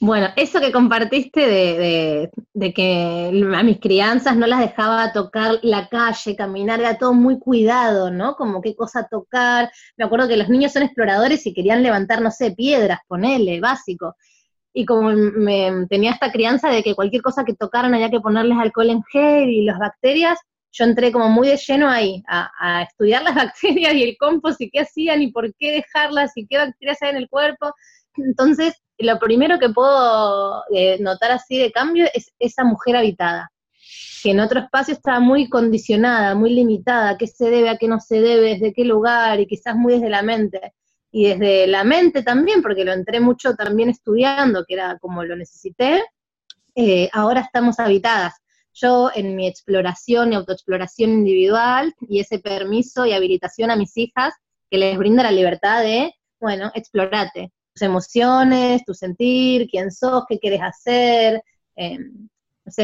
Bueno, 0.00 0.28
eso 0.36 0.60
que 0.60 0.72
compartiste 0.72 1.46
de, 1.46 2.30
de, 2.54 2.72
que 2.72 3.44
a 3.54 3.62
mis 3.62 3.78
crianzas 3.78 4.34
no 4.34 4.46
las 4.46 4.60
dejaba 4.60 5.12
tocar 5.12 5.58
la 5.62 5.88
calle, 5.90 6.36
caminar, 6.36 6.80
era 6.80 6.96
todo 6.96 7.12
muy 7.12 7.38
cuidado, 7.38 8.10
¿no? 8.10 8.34
Como 8.34 8.62
qué 8.62 8.74
cosa 8.74 9.06
tocar. 9.10 9.70
Me 9.98 10.06
acuerdo 10.06 10.26
que 10.26 10.38
los 10.38 10.48
niños 10.48 10.72
son 10.72 10.84
exploradores 10.84 11.46
y 11.46 11.52
querían 11.52 11.82
levantar, 11.82 12.22
no 12.22 12.30
sé, 12.30 12.52
piedras, 12.52 13.00
ponele, 13.06 13.60
básico 13.60 14.16
y 14.78 14.86
como 14.86 15.10
me, 15.10 15.88
tenía 15.90 16.12
esta 16.12 16.30
crianza 16.30 16.70
de 16.70 16.84
que 16.84 16.94
cualquier 16.94 17.20
cosa 17.20 17.44
que 17.44 17.52
tocaran 17.52 17.94
había 17.94 18.10
que 18.10 18.20
ponerles 18.20 18.58
alcohol 18.58 18.90
en 18.90 19.02
gel 19.10 19.50
y 19.50 19.64
las 19.64 19.76
bacterias, 19.76 20.38
yo 20.70 20.84
entré 20.84 21.10
como 21.10 21.28
muy 21.28 21.48
de 21.48 21.56
lleno 21.56 21.90
ahí, 21.90 22.22
a, 22.28 22.82
estudiar 22.88 23.24
las 23.24 23.34
bacterias 23.34 23.92
y 23.94 24.04
el 24.04 24.16
compost 24.16 24.60
y 24.60 24.70
qué 24.70 24.82
hacían 24.82 25.20
y 25.20 25.32
por 25.32 25.52
qué 25.56 25.72
dejarlas 25.72 26.30
y 26.36 26.46
qué 26.46 26.58
bacterias 26.58 27.02
hay 27.02 27.10
en 27.10 27.16
el 27.16 27.28
cuerpo. 27.28 27.72
Entonces, 28.18 28.72
lo 28.98 29.18
primero 29.18 29.58
que 29.58 29.68
puedo 29.68 30.62
eh, 30.72 30.96
notar 31.00 31.32
así 31.32 31.58
de 31.58 31.72
cambio 31.72 32.06
es 32.14 32.30
esa 32.38 32.62
mujer 32.62 32.94
habitada, 32.94 33.50
que 34.22 34.30
en 34.30 34.38
otro 34.38 34.60
espacio 34.60 34.94
estaba 34.94 35.18
muy 35.18 35.48
condicionada, 35.48 36.36
muy 36.36 36.50
limitada, 36.50 37.18
qué 37.18 37.26
se 37.26 37.50
debe, 37.50 37.70
a 37.70 37.78
qué 37.78 37.88
no 37.88 37.98
se 37.98 38.20
debe, 38.20 38.50
desde 38.50 38.72
qué 38.72 38.84
lugar 38.84 39.40
y 39.40 39.48
quizás 39.48 39.74
muy 39.74 39.94
desde 39.94 40.08
la 40.08 40.22
mente 40.22 40.72
y 41.10 41.28
desde 41.28 41.66
la 41.66 41.84
mente 41.84 42.22
también, 42.22 42.62
porque 42.62 42.84
lo 42.84 42.92
entré 42.92 43.20
mucho 43.20 43.54
también 43.54 43.90
estudiando, 43.90 44.64
que 44.66 44.74
era 44.74 44.98
como 44.98 45.24
lo 45.24 45.36
necesité, 45.36 46.02
eh, 46.74 47.08
ahora 47.12 47.40
estamos 47.40 47.78
habitadas. 47.80 48.34
Yo 48.74 49.10
en 49.14 49.34
mi 49.34 49.48
exploración 49.48 50.32
y 50.32 50.36
autoexploración 50.36 51.10
individual 51.10 51.94
y 52.08 52.20
ese 52.20 52.38
permiso 52.38 53.06
y 53.06 53.12
habilitación 53.12 53.70
a 53.70 53.76
mis 53.76 53.96
hijas 53.96 54.34
que 54.70 54.78
les 54.78 54.96
brinda 54.98 55.22
la 55.22 55.32
libertad 55.32 55.82
de, 55.82 56.14
bueno, 56.38 56.70
explorate 56.74 57.52
tus 57.74 57.82
emociones, 57.82 58.84
tu 58.84 58.94
sentir, 58.94 59.68
quién 59.70 59.90
sos, 59.90 60.24
qué 60.28 60.38
quieres 60.38 60.60
hacer. 60.62 61.42
Eh, 61.74 61.98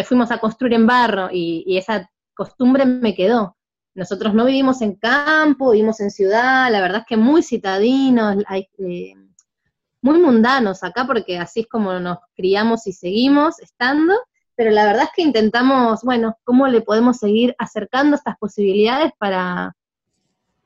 fuimos 0.04 0.30
a 0.30 0.38
construir 0.38 0.74
en 0.74 0.86
barro 0.86 1.28
y 1.30 1.76
esa 1.76 2.10
costumbre 2.34 2.86
me 2.86 3.14
quedó. 3.14 3.53
Nosotros 3.94 4.34
no 4.34 4.44
vivimos 4.44 4.82
en 4.82 4.94
campo, 4.96 5.70
vivimos 5.70 6.00
en 6.00 6.10
ciudad, 6.10 6.70
la 6.70 6.80
verdad 6.80 7.02
es 7.02 7.06
que 7.06 7.16
muy 7.16 7.42
citadinos, 7.42 8.36
eh, 8.78 9.14
muy 10.00 10.18
mundanos 10.18 10.82
acá, 10.82 11.06
porque 11.06 11.38
así 11.38 11.60
es 11.60 11.66
como 11.68 11.92
nos 12.00 12.18
criamos 12.34 12.86
y 12.88 12.92
seguimos 12.92 13.60
estando, 13.60 14.14
pero 14.56 14.70
la 14.70 14.84
verdad 14.84 15.04
es 15.04 15.10
que 15.14 15.22
intentamos, 15.22 16.02
bueno, 16.02 16.36
cómo 16.44 16.66
le 16.66 16.80
podemos 16.80 17.18
seguir 17.18 17.54
acercando 17.58 18.16
estas 18.16 18.36
posibilidades 18.36 19.12
para, 19.16 19.76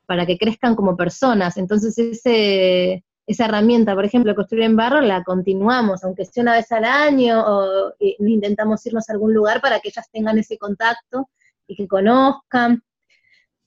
para 0.06 0.24
que 0.24 0.38
crezcan 0.38 0.74
como 0.74 0.96
personas. 0.96 1.58
Entonces 1.58 1.98
ese, 1.98 3.04
esa 3.26 3.44
herramienta, 3.44 3.94
por 3.94 4.06
ejemplo, 4.06 4.34
construir 4.34 4.64
en 4.64 4.74
barro, 4.74 5.02
la 5.02 5.22
continuamos, 5.22 6.02
aunque 6.02 6.24
sea 6.24 6.42
una 6.42 6.54
vez 6.54 6.72
al 6.72 6.84
año, 6.84 7.44
o 7.46 7.92
intentamos 8.00 8.84
irnos 8.86 9.08
a 9.08 9.12
algún 9.12 9.34
lugar 9.34 9.60
para 9.60 9.80
que 9.80 9.90
ellas 9.90 10.08
tengan 10.10 10.38
ese 10.38 10.56
contacto 10.56 11.28
y 11.66 11.76
que 11.76 11.86
conozcan 11.86 12.82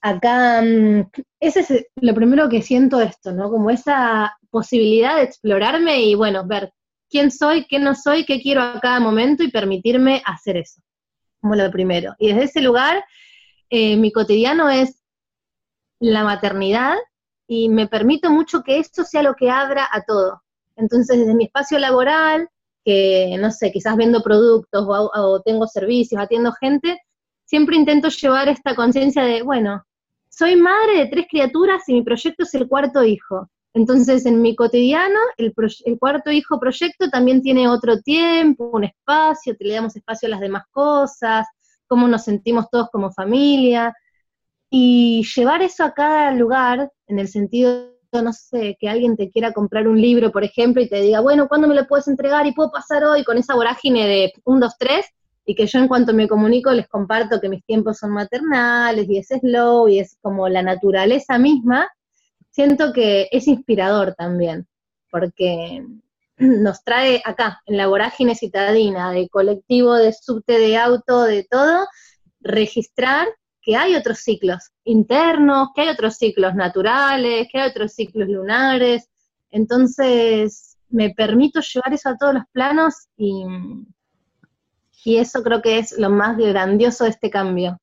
acá, 0.02 0.60
mm, 0.62 1.10
ese 1.40 1.60
es 1.60 1.86
lo 1.96 2.14
primero 2.14 2.48
que 2.48 2.60
siento 2.60 3.00
esto, 3.00 3.32
¿no? 3.32 3.50
Como 3.50 3.70
esa 3.70 4.36
posibilidad 4.50 5.16
de 5.16 5.22
explorarme 5.22 6.02
y, 6.02 6.14
bueno, 6.14 6.46
ver 6.46 6.72
quién 7.08 7.30
soy, 7.30 7.66
qué 7.66 7.78
no 7.78 7.94
soy, 7.94 8.24
qué 8.24 8.40
quiero 8.40 8.62
a 8.62 8.80
cada 8.80 9.00
momento 9.00 9.42
y 9.42 9.50
permitirme 9.50 10.22
hacer 10.26 10.56
eso, 10.56 10.82
como 11.40 11.54
lo 11.54 11.70
primero. 11.70 12.14
Y 12.18 12.28
desde 12.28 12.44
ese 12.44 12.60
lugar, 12.60 13.04
eh, 13.70 13.96
mi 13.96 14.12
cotidiano 14.12 14.68
es 14.68 15.00
la 16.00 16.24
maternidad 16.24 16.96
y 17.46 17.68
me 17.68 17.86
permito 17.86 18.30
mucho 18.30 18.62
que 18.62 18.78
esto 18.78 19.04
sea 19.04 19.22
lo 19.22 19.34
que 19.34 19.50
abra 19.50 19.88
a 19.90 20.02
todo. 20.02 20.42
Entonces, 20.76 21.18
desde 21.18 21.34
mi 21.34 21.44
espacio 21.44 21.78
laboral, 21.78 22.48
que 22.84 23.36
no 23.38 23.50
sé, 23.52 23.70
quizás 23.70 23.96
vendo 23.96 24.22
productos 24.22 24.84
o, 24.86 25.10
o 25.14 25.42
tengo 25.42 25.68
servicios, 25.68 26.20
atiendo 26.20 26.52
gente, 26.52 26.98
siempre 27.44 27.76
intento 27.76 28.08
llevar 28.08 28.48
esta 28.48 28.74
conciencia 28.74 29.22
de, 29.22 29.42
bueno, 29.42 29.84
soy 30.32 30.56
madre 30.56 30.98
de 30.98 31.06
tres 31.06 31.26
criaturas 31.30 31.82
y 31.88 31.94
mi 31.94 32.02
proyecto 32.02 32.44
es 32.44 32.54
el 32.54 32.66
cuarto 32.66 33.04
hijo. 33.04 33.48
Entonces, 33.74 34.26
en 34.26 34.42
mi 34.42 34.56
cotidiano, 34.56 35.18
el, 35.36 35.54
cuarto 35.98 36.30
hijo 36.30 36.58
proyecto 36.58 37.08
también 37.10 37.42
tiene 37.42 37.68
otro 37.68 38.00
tiempo, 38.00 38.70
un 38.72 38.84
espacio, 38.84 39.56
te 39.56 39.64
le 39.64 39.74
damos 39.74 39.96
espacio 39.96 40.26
a 40.26 40.30
las 40.30 40.40
demás 40.40 40.64
cosas, 40.70 41.46
cómo 41.86 42.08
nos 42.08 42.24
sentimos 42.24 42.68
todos 42.70 42.88
como 42.90 43.12
familia. 43.12 43.94
Y 44.70 45.24
llevar 45.36 45.62
eso 45.62 45.84
a 45.84 45.92
cada 45.92 46.32
lugar, 46.32 46.90
en 47.06 47.18
el 47.18 47.28
sentido, 47.28 47.90
no 48.12 48.32
sé, 48.32 48.76
que 48.80 48.88
alguien 48.88 49.16
te 49.16 49.30
quiera 49.30 49.52
comprar 49.52 49.86
un 49.88 50.00
libro, 50.00 50.32
por 50.32 50.44
ejemplo, 50.44 50.82
y 50.82 50.88
te 50.88 51.00
diga, 51.00 51.20
bueno, 51.20 51.48
¿cuándo 51.48 51.68
me 51.68 51.74
lo 51.74 51.86
puedes 51.86 52.08
entregar? 52.08 52.46
Y 52.46 52.52
puedo 52.52 52.70
pasar 52.70 53.04
hoy 53.04 53.24
con 53.24 53.38
esa 53.38 53.54
vorágine 53.54 54.06
de 54.06 54.32
un, 54.44 54.60
dos, 54.60 54.76
tres, 54.78 55.06
y 55.44 55.54
que 55.54 55.66
yo 55.66 55.78
en 55.78 55.88
cuanto 55.88 56.14
me 56.14 56.28
comunico 56.28 56.70
les 56.72 56.88
comparto 56.88 57.40
que 57.40 57.48
mis 57.48 57.64
tiempos 57.64 57.98
son 57.98 58.10
maternales 58.12 59.08
y 59.08 59.18
es 59.18 59.28
slow 59.28 59.88
y 59.88 59.98
es 59.98 60.16
como 60.20 60.48
la 60.48 60.62
naturaleza 60.62 61.38
misma, 61.38 61.88
siento 62.50 62.92
que 62.92 63.28
es 63.32 63.48
inspirador 63.48 64.14
también, 64.14 64.66
porque 65.10 65.84
nos 66.36 66.84
trae 66.84 67.22
acá, 67.24 67.60
en 67.66 67.76
la 67.76 67.88
vorágine 67.88 68.34
citadina, 68.34 69.10
de 69.12 69.28
colectivo, 69.28 69.94
de 69.94 70.12
subte, 70.12 70.58
de 70.58 70.76
auto, 70.76 71.22
de 71.24 71.44
todo, 71.44 71.86
registrar 72.40 73.28
que 73.60 73.76
hay 73.76 73.94
otros 73.94 74.18
ciclos 74.18 74.70
internos, 74.84 75.68
que 75.74 75.82
hay 75.82 75.88
otros 75.88 76.16
ciclos 76.16 76.54
naturales, 76.54 77.46
que 77.50 77.60
hay 77.60 77.70
otros 77.70 77.92
ciclos 77.92 78.28
lunares. 78.28 79.08
Entonces, 79.50 80.76
me 80.88 81.10
permito 81.10 81.60
llevar 81.60 81.94
eso 81.94 82.08
a 82.08 82.16
todos 82.16 82.34
los 82.34 82.44
planos 82.52 83.06
y, 83.16 83.44
y 85.04 85.16
eso 85.16 85.42
creo 85.42 85.60
que 85.62 85.78
es 85.78 85.98
lo 85.98 86.10
más 86.10 86.36
grandioso 86.36 87.04
de 87.04 87.10
este 87.10 87.30
cambio. 87.30 87.78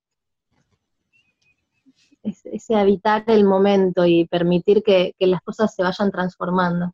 ese 2.23 2.75
habitar 2.75 3.23
el 3.27 3.43
momento 3.45 4.05
y 4.05 4.27
permitir 4.27 4.83
que, 4.83 5.15
las 5.19 5.41
cosas 5.41 5.73
se 5.73 5.81
vayan 5.83 6.11
transformando. 6.11 6.93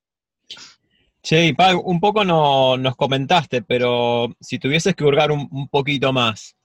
Che, 1.22 1.48
y 1.48 1.56
un 1.84 2.00
poco 2.00 2.24
no, 2.24 2.78
nos 2.78 2.96
comentaste, 2.96 3.64
pero 3.64 4.36
si 4.40 4.60
tuvieses 4.60 4.96
que 4.96 5.04
hurgar 5.04 5.32
un, 5.32 5.68
poquito 5.70 6.14
más, 6.14 6.56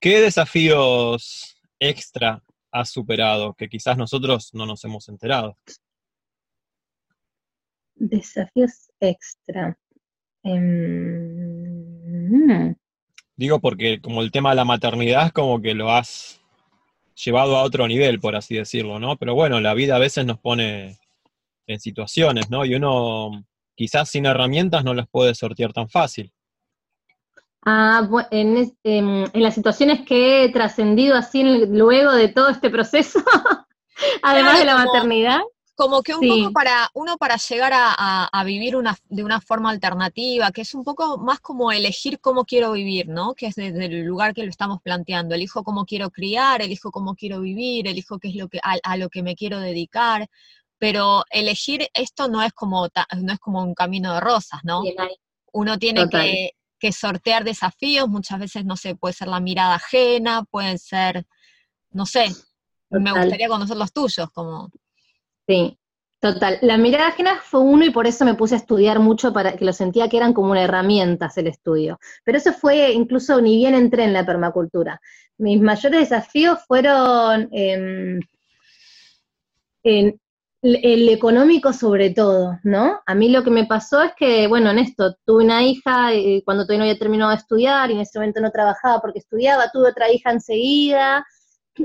¿qué 0.00 0.20
desafíos 0.20 1.56
extra 1.78 2.42
has 2.72 2.90
superado 2.90 3.54
que 3.54 3.68
quizás 3.68 3.96
nosotros 3.96 4.50
no 4.52 4.66
nos 4.66 4.84
hemos 4.84 5.08
enterado? 5.08 5.56
Desafíos 7.94 8.90
extra. 9.00 9.78
Em, 10.42 11.78
Digo 13.38 13.60
porque 13.60 14.00
como 14.00 14.22
el 14.22 14.32
tema 14.32 14.50
de 14.50 14.56
la 14.56 14.64
maternidad 14.64 15.26
es 15.26 15.32
como 15.32 15.62
que 15.62 15.72
lo 15.72 15.92
has 15.92 16.40
llevado 17.14 17.56
a 17.56 17.62
otro 17.62 17.86
nivel, 17.86 18.18
por 18.18 18.34
así 18.34 18.56
decirlo, 18.56 18.98
¿no? 18.98 19.16
Pero 19.16 19.36
bueno, 19.36 19.60
la 19.60 19.74
vida 19.74 19.94
a 19.94 20.00
veces 20.00 20.26
nos 20.26 20.40
pone 20.40 20.98
en 21.68 21.78
situaciones, 21.78 22.50
¿no? 22.50 22.64
Y 22.64 22.74
uno 22.74 23.44
quizás 23.76 24.10
sin 24.10 24.26
herramientas 24.26 24.82
no 24.82 24.92
las 24.92 25.06
puede 25.06 25.36
sortear 25.36 25.72
tan 25.72 25.88
fácil. 25.88 26.32
Ah, 27.64 28.08
en, 28.32 28.72
en, 28.82 29.30
las 29.34 29.54
situaciones 29.54 30.04
que 30.04 30.42
he 30.42 30.52
trascendido 30.52 31.14
así 31.14 31.44
luego 31.44 32.12
de 32.14 32.26
todo 32.26 32.48
este 32.48 32.70
proceso, 32.70 33.20
además 34.22 34.58
de 34.58 34.64
la 34.64 34.84
maternidad. 34.84 35.40
Como 35.78 36.02
que 36.02 36.12
un 36.12 36.26
poco 36.26 36.52
para 36.52 36.90
uno 36.94 37.16
para 37.18 37.36
llegar 37.36 37.72
a, 37.72 38.44
vivir 38.44 38.74
una, 38.74 38.98
de 39.08 39.22
una 39.22 39.40
forma 39.40 39.70
alternativa, 39.70 40.50
que 40.50 40.62
es 40.62 40.74
un 40.74 40.82
poco 40.82 41.18
más 41.18 41.38
como 41.38 41.70
elegir 41.70 42.18
cómo 42.18 42.44
quiero 42.44 42.72
vivir, 42.72 43.06
¿no? 43.06 43.36
Que 43.36 43.46
es 43.46 43.54
desde 43.54 43.84
el 43.84 44.04
lugar 44.04 44.34
que 44.34 44.42
lo 44.42 44.50
estamos 44.50 44.82
planteando. 44.82 45.36
Elijo 45.36 45.62
cómo 45.62 45.84
quiero 45.84 46.10
criar, 46.10 46.62
elijo 46.62 46.90
cómo 46.90 47.14
quiero 47.14 47.40
vivir, 47.40 47.86
elijo 47.86 48.18
qué 48.18 48.30
es 48.30 48.34
lo 48.34 48.48
que, 48.48 48.58
a, 48.60 48.96
lo 48.96 49.08
que 49.08 49.22
me 49.22 49.36
quiero 49.36 49.60
dedicar. 49.60 50.28
Pero 50.78 51.22
elegir 51.30 51.86
esto 51.94 52.26
no 52.26 52.42
es 52.42 52.52
como, 52.52 52.88
no 53.16 53.32
es 53.32 53.38
como 53.38 53.62
un 53.62 53.74
camino 53.74 54.14
de 54.14 54.20
rosas, 54.20 54.58
¿no? 54.64 54.82
Uno 55.52 55.78
tiene 55.78 56.08
que, 56.08 56.56
que 56.80 56.90
sortear 56.90 57.44
desafíos, 57.44 58.08
muchas 58.08 58.40
veces, 58.40 58.64
no 58.64 58.76
sé, 58.76 58.96
puede 58.96 59.14
ser 59.14 59.28
la 59.28 59.38
mirada 59.38 59.76
ajena, 59.76 60.42
pueden 60.42 60.80
ser, 60.80 61.24
no 61.90 62.04
sé, 62.04 62.34
me 62.90 63.12
gustaría 63.12 63.46
conocer 63.48 63.76
los 63.76 63.92
tuyos, 63.92 64.28
como... 64.32 64.72
Sí, 65.48 65.78
total. 66.20 66.58
La 66.60 66.76
mirada 66.76 67.08
ajena 67.08 67.40
fue 67.42 67.60
uno 67.60 67.84
y 67.84 67.90
por 67.90 68.06
eso 68.06 68.24
me 68.26 68.34
puse 68.34 68.54
a 68.54 68.58
estudiar 68.58 69.00
mucho 69.00 69.32
para 69.32 69.56
que 69.56 69.64
lo 69.64 69.72
sentía 69.72 70.08
que 70.08 70.18
eran 70.18 70.34
como 70.34 70.50
una 70.50 70.62
herramienta 70.62 71.30
el 71.36 71.46
estudio. 71.46 71.98
Pero 72.22 72.36
eso 72.38 72.52
fue 72.52 72.92
incluso 72.92 73.40
ni 73.40 73.56
bien 73.56 73.74
entré 73.74 74.04
en 74.04 74.12
la 74.12 74.26
permacultura. 74.26 75.00
Mis 75.38 75.60
mayores 75.60 76.00
desafíos 76.00 76.58
fueron 76.66 77.48
en, 77.52 78.20
el 80.62 81.08
económico 81.08 81.72
sobre 81.72 82.10
todo, 82.10 82.58
¿no? 82.62 83.00
A 83.06 83.14
mí 83.14 83.30
lo 83.30 83.42
que 83.42 83.50
me 83.50 83.64
pasó 83.66 84.02
es 84.02 84.12
que, 84.16 84.48
bueno, 84.48 84.70
en 84.70 84.80
esto, 84.80 85.16
tuve 85.24 85.44
una 85.44 85.62
hija 85.62 86.12
eh, 86.12 86.42
cuando 86.44 86.64
todavía 86.64 86.78
no 86.78 86.90
había 86.90 86.98
terminado 86.98 87.30
de 87.30 87.36
estudiar 87.38 87.90
y 87.90 87.94
en 87.94 88.00
ese 88.00 88.18
momento 88.18 88.40
no 88.40 88.50
trabajaba 88.50 89.00
porque 89.00 89.20
estudiaba, 89.20 89.70
tuve 89.72 89.88
otra 89.90 90.12
hija 90.12 90.30
enseguida, 90.30 91.24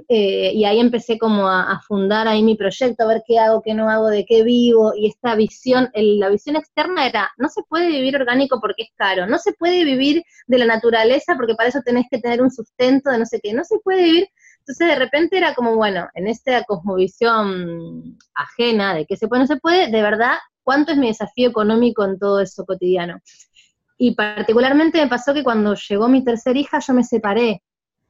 eh, 0.07 0.51
y 0.53 0.65
ahí 0.65 0.79
empecé 0.79 1.17
como 1.17 1.47
a, 1.49 1.81
fundar 1.87 2.27
ahí 2.27 2.43
mi 2.43 2.55
proyecto, 2.55 3.03
a 3.03 3.07
ver 3.07 3.23
qué 3.27 3.39
hago, 3.39 3.61
qué 3.61 3.73
no 3.73 3.89
hago, 3.89 4.07
de 4.07 4.25
qué 4.25 4.43
vivo, 4.43 4.93
y 4.95 5.07
esta 5.07 5.35
visión, 5.35 5.89
la 5.93 6.29
visión 6.29 6.55
externa 6.55 7.05
era, 7.07 7.31
no 7.37 7.49
se 7.49 7.63
puede 7.63 7.89
vivir 7.89 8.15
orgánico 8.15 8.59
porque 8.59 8.83
es 8.83 8.89
caro, 8.95 9.27
no 9.27 9.37
se 9.37 9.53
puede 9.53 9.83
vivir 9.83 10.23
de 10.47 10.57
la 10.57 10.65
naturaleza 10.65 11.35
porque 11.35 11.55
para 11.55 11.69
eso 11.69 11.81
tenés 11.83 12.05
que 12.09 12.19
tener 12.19 12.41
un 12.41 12.51
sustento 12.51 13.09
de 13.09 13.19
no 13.19 13.25
sé 13.25 13.39
qué, 13.41 13.53
no 13.53 13.63
se 13.63 13.79
puede 13.79 14.03
vivir, 14.03 14.27
entonces 14.59 14.87
de 14.87 14.95
repente 14.95 15.37
era 15.37 15.53
como, 15.53 15.75
bueno, 15.75 16.07
en 16.13 16.27
esta 16.27 16.63
cosmovisión 16.63 18.17
ajena 18.33 18.93
de 18.93 19.05
qué 19.05 19.17
se 19.17 19.27
puede, 19.27 19.41
no 19.41 19.47
se 19.47 19.57
puede, 19.57 19.91
de 19.91 20.01
verdad, 20.01 20.37
¿cuánto 20.63 20.91
es 20.91 20.97
mi 20.97 21.07
desafío 21.07 21.49
económico 21.49 22.03
en 22.05 22.17
todo 22.17 22.39
eso 22.39 22.65
cotidiano? 22.65 23.19
Y 23.97 24.15
particularmente 24.15 25.01
me 25.01 25.07
pasó 25.07 25.33
que 25.33 25.43
cuando 25.43 25.75
llegó 25.75 26.07
mi 26.07 26.23
tercera 26.23 26.57
hija 26.57 26.79
yo 26.79 26.93
me 26.93 27.03
separé, 27.03 27.61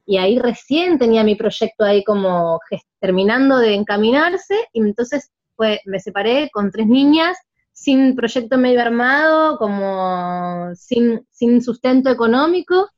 y 0.05 0.17
ahí 0.17 0.39
recién 0.39 0.99
tenía 0.99 1.23
mi 1.23 1.35
proyecto 1.35 1.83
ahí 1.85 2.03
como 2.03 2.59
terminando 2.99 3.57
de 3.57 3.75
encaminarse, 3.75 4.55
y 4.73 4.81
entonces 4.81 5.31
pues, 5.55 5.79
me 5.85 5.99
separé 5.99 6.49
con 6.51 6.71
tres 6.71 6.87
niñas, 6.87 7.37
sin 7.71 8.15
proyecto 8.15 8.57
medio 8.57 8.81
armado, 8.81 9.57
como 9.57 10.73
sin, 10.75 11.25
sin 11.31 11.61
sustento 11.61 12.09
económico, 12.09 12.89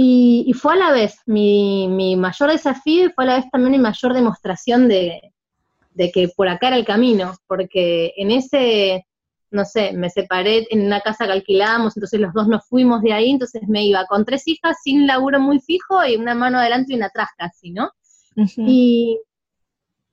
y, 0.00 0.52
fue 0.54 0.74
a 0.74 0.76
la 0.76 0.92
vez 0.92 1.16
mi, 1.26 1.88
mi, 1.88 2.14
mayor 2.14 2.52
desafío 2.52 3.06
y 3.06 3.10
fue 3.10 3.24
a 3.24 3.26
la 3.26 3.36
vez 3.38 3.50
también 3.50 3.72
mi 3.72 3.78
mayor 3.78 4.14
demostración 4.14 4.86
de, 4.86 5.32
de 5.90 6.12
que 6.12 6.28
por 6.28 6.48
acá 6.48 6.68
era 6.68 6.76
el 6.76 6.84
camino, 6.84 7.34
porque 7.48 8.12
en 8.16 8.30
ese 8.30 9.07
no 9.50 9.64
sé, 9.64 9.92
me 9.92 10.10
separé 10.10 10.66
en 10.70 10.86
una 10.86 11.00
casa 11.00 11.26
que 11.26 11.32
alquilábamos, 11.32 11.96
entonces 11.96 12.20
los 12.20 12.32
dos 12.34 12.48
nos 12.48 12.66
fuimos 12.66 13.02
de 13.02 13.12
ahí, 13.12 13.30
entonces 13.30 13.62
me 13.66 13.84
iba 13.84 14.04
con 14.06 14.24
tres 14.24 14.46
hijas 14.46 14.76
sin 14.82 15.06
laburo 15.06 15.40
muy 15.40 15.60
fijo 15.60 16.04
y 16.04 16.16
una 16.16 16.34
mano 16.34 16.58
adelante 16.58 16.92
y 16.92 16.96
una 16.96 17.06
atrás 17.06 17.30
casi, 17.36 17.70
¿no? 17.70 17.90
y, 18.56 19.18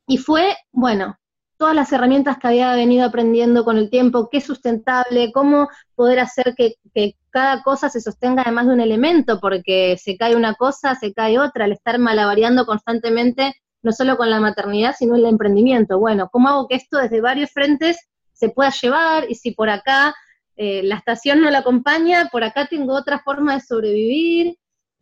y 0.07 0.17
fue, 0.17 0.55
bueno, 0.71 1.17
todas 1.57 1.75
las 1.75 1.91
herramientas 1.91 2.37
que 2.37 2.47
había 2.47 2.73
venido 2.75 3.05
aprendiendo 3.05 3.63
con 3.63 3.77
el 3.77 3.89
tiempo, 3.89 4.29
qué 4.29 4.37
es 4.37 4.45
sustentable, 4.45 5.31
cómo 5.31 5.69
poder 5.95 6.19
hacer 6.19 6.53
que, 6.55 6.75
que, 6.93 7.15
cada 7.29 7.63
cosa 7.63 7.89
se 7.89 7.99
sostenga 7.99 8.43
además 8.43 8.67
de 8.67 8.73
un 8.73 8.79
elemento, 8.79 9.41
porque 9.41 9.97
se 10.01 10.15
cae 10.15 10.37
una 10.37 10.53
cosa, 10.55 10.95
se 10.95 11.13
cae 11.13 11.37
otra, 11.37 11.65
al 11.65 11.73
estar 11.73 11.99
malavariando 11.99 12.65
constantemente, 12.65 13.53
no 13.83 13.91
solo 13.91 14.15
con 14.15 14.29
la 14.29 14.39
maternidad, 14.39 14.95
sino 14.97 15.15
el 15.15 15.25
emprendimiento. 15.25 15.99
Bueno, 15.99 16.29
¿cómo 16.31 16.47
hago 16.47 16.67
que 16.69 16.75
esto 16.75 16.97
desde 16.97 17.19
varios 17.19 17.51
frentes 17.51 17.97
se 18.35 18.49
pueda 18.49 18.69
llevar 18.69 19.25
y 19.29 19.35
si 19.35 19.51
por 19.51 19.69
acá 19.69 20.13
eh, 20.57 20.83
la 20.83 20.95
estación 20.95 21.41
no 21.41 21.49
la 21.49 21.59
acompaña, 21.59 22.29
por 22.31 22.43
acá 22.43 22.67
tengo 22.67 22.93
otra 22.93 23.19
forma 23.19 23.55
de 23.55 23.61
sobrevivir. 23.61 24.57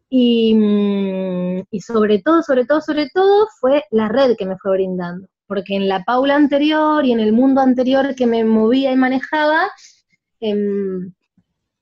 Y, 0.09 0.53
mm, 0.53 1.63
y, 1.71 1.81
sobre 1.81 2.19
todo, 2.19 2.43
sobre 2.43 2.65
todo, 2.65 2.81
sobre 2.81 3.09
todo 3.09 3.47
fue 3.59 3.83
la 3.89 4.09
red 4.09 4.35
que 4.37 4.45
me 4.45 4.57
fue 4.57 4.73
brindando, 4.73 5.27
porque 5.47 5.75
en 5.75 5.87
la 5.89 6.03
Paula 6.03 6.35
anterior 6.35 7.03
y 7.03 7.13
en 7.13 7.19
el 7.19 7.33
mundo 7.33 7.61
anterior 7.61 8.13
que 8.15 8.27
me 8.27 8.43
movía 8.43 8.91
y 8.91 8.95
manejaba, 8.95 9.71
em, 10.39 11.13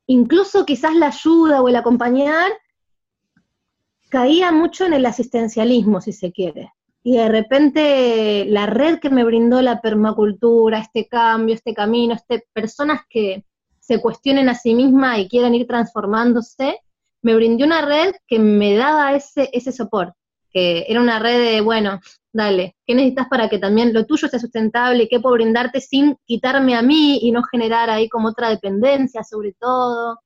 incluso 0.07 0.65
quizás 0.65 0.95
la 0.95 1.07
ayuda 1.07 1.61
o 1.61 1.67
el 1.67 1.75
acompañar 1.75 2.51
caía 4.09 4.51
mucho 4.53 4.85
en 4.85 4.93
el 4.93 5.05
asistencialismo, 5.05 5.99
si 5.99 6.13
se 6.13 6.31
quiere 6.31 6.71
y 7.03 7.17
de 7.17 7.29
repente 7.29 8.45
la 8.45 8.67
red 8.67 8.99
que 8.99 9.09
me 9.09 9.23
brindó 9.23 9.61
la 9.61 9.81
permacultura, 9.81 10.79
este 10.79 11.07
cambio, 11.07 11.55
este 11.55 11.73
camino, 11.73 12.13
este, 12.13 12.45
personas 12.53 13.01
que 13.09 13.43
se 13.79 13.99
cuestionen 13.99 14.49
a 14.49 14.55
sí 14.55 14.75
mismas 14.75 15.19
y 15.19 15.27
quieran 15.27 15.55
ir 15.55 15.65
transformándose, 15.65 16.79
me 17.23 17.35
brindó 17.35 17.65
una 17.65 17.81
red 17.81 18.13
que 18.27 18.39
me 18.39 18.75
daba 18.75 19.13
ese, 19.15 19.49
ese 19.51 19.71
soporte, 19.71 20.17
que 20.51 20.85
era 20.87 21.01
una 21.01 21.17
red 21.17 21.39
de, 21.39 21.61
bueno, 21.61 21.99
dale, 22.31 22.75
¿qué 22.85 22.93
necesitas 22.93 23.27
para 23.27 23.49
que 23.49 23.57
también 23.57 23.93
lo 23.93 24.05
tuyo 24.05 24.27
sea 24.27 24.39
sustentable? 24.39 25.07
¿Qué 25.07 25.19
puedo 25.19 25.35
brindarte 25.35 25.81
sin 25.81 26.17
quitarme 26.25 26.75
a 26.75 26.83
mí 26.83 27.19
y 27.21 27.31
no 27.31 27.41
generar 27.43 27.89
ahí 27.89 28.09
como 28.09 28.29
otra 28.29 28.49
dependencia 28.49 29.23
sobre 29.23 29.53
todo? 29.53 30.19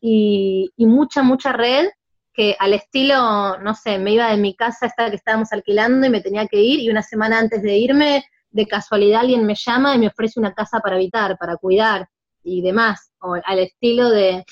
Y, 0.00 0.70
y 0.76 0.86
mucha, 0.86 1.22
mucha 1.22 1.52
red 1.52 1.88
que 2.36 2.54
al 2.58 2.74
estilo, 2.74 3.58
no 3.58 3.74
sé, 3.74 3.98
me 3.98 4.12
iba 4.12 4.30
de 4.30 4.36
mi 4.36 4.54
casa 4.54 4.86
esta 4.86 5.08
que 5.08 5.16
estábamos 5.16 5.50
alquilando 5.52 6.06
y 6.06 6.10
me 6.10 6.20
tenía 6.20 6.46
que 6.46 6.60
ir 6.60 6.80
y 6.80 6.90
una 6.90 7.02
semana 7.02 7.38
antes 7.38 7.62
de 7.62 7.78
irme, 7.78 8.24
de 8.50 8.66
casualidad 8.66 9.20
alguien 9.22 9.46
me 9.46 9.54
llama 9.54 9.94
y 9.94 9.98
me 9.98 10.08
ofrece 10.08 10.38
una 10.38 10.52
casa 10.52 10.80
para 10.80 10.96
habitar, 10.96 11.38
para 11.38 11.56
cuidar 11.56 12.06
y 12.44 12.60
demás, 12.60 13.10
o 13.20 13.36
al 13.42 13.58
estilo 13.58 14.10
de, 14.10 14.44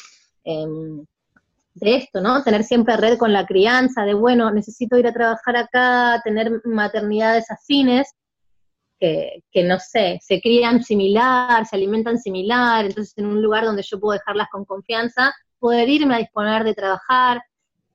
em, 0.44 1.04
de 1.74 1.96
esto, 1.96 2.22
¿no? 2.22 2.42
Tener 2.42 2.64
siempre 2.64 2.96
red 2.96 3.18
con 3.18 3.32
la 3.34 3.44
crianza, 3.44 4.04
de 4.04 4.14
bueno, 4.14 4.50
necesito 4.50 4.96
ir 4.96 5.06
a 5.06 5.12
trabajar 5.12 5.56
acá, 5.56 6.22
tener 6.24 6.62
maternidades 6.64 7.50
afines, 7.50 8.08
que, 8.98 9.42
que, 9.50 9.62
no 9.62 9.78
sé, 9.78 10.20
se 10.22 10.40
crían 10.40 10.82
similar, 10.82 11.66
se 11.66 11.76
alimentan 11.76 12.18
similar, 12.18 12.86
entonces 12.86 13.12
en 13.18 13.26
un 13.26 13.42
lugar 13.42 13.64
donde 13.64 13.82
yo 13.82 14.00
puedo 14.00 14.18
dejarlas 14.18 14.48
con 14.50 14.64
confianza, 14.64 15.34
poder 15.58 15.88
irme 15.88 16.14
a 16.14 16.18
disponer 16.18 16.64
de 16.64 16.74
trabajar, 16.74 17.42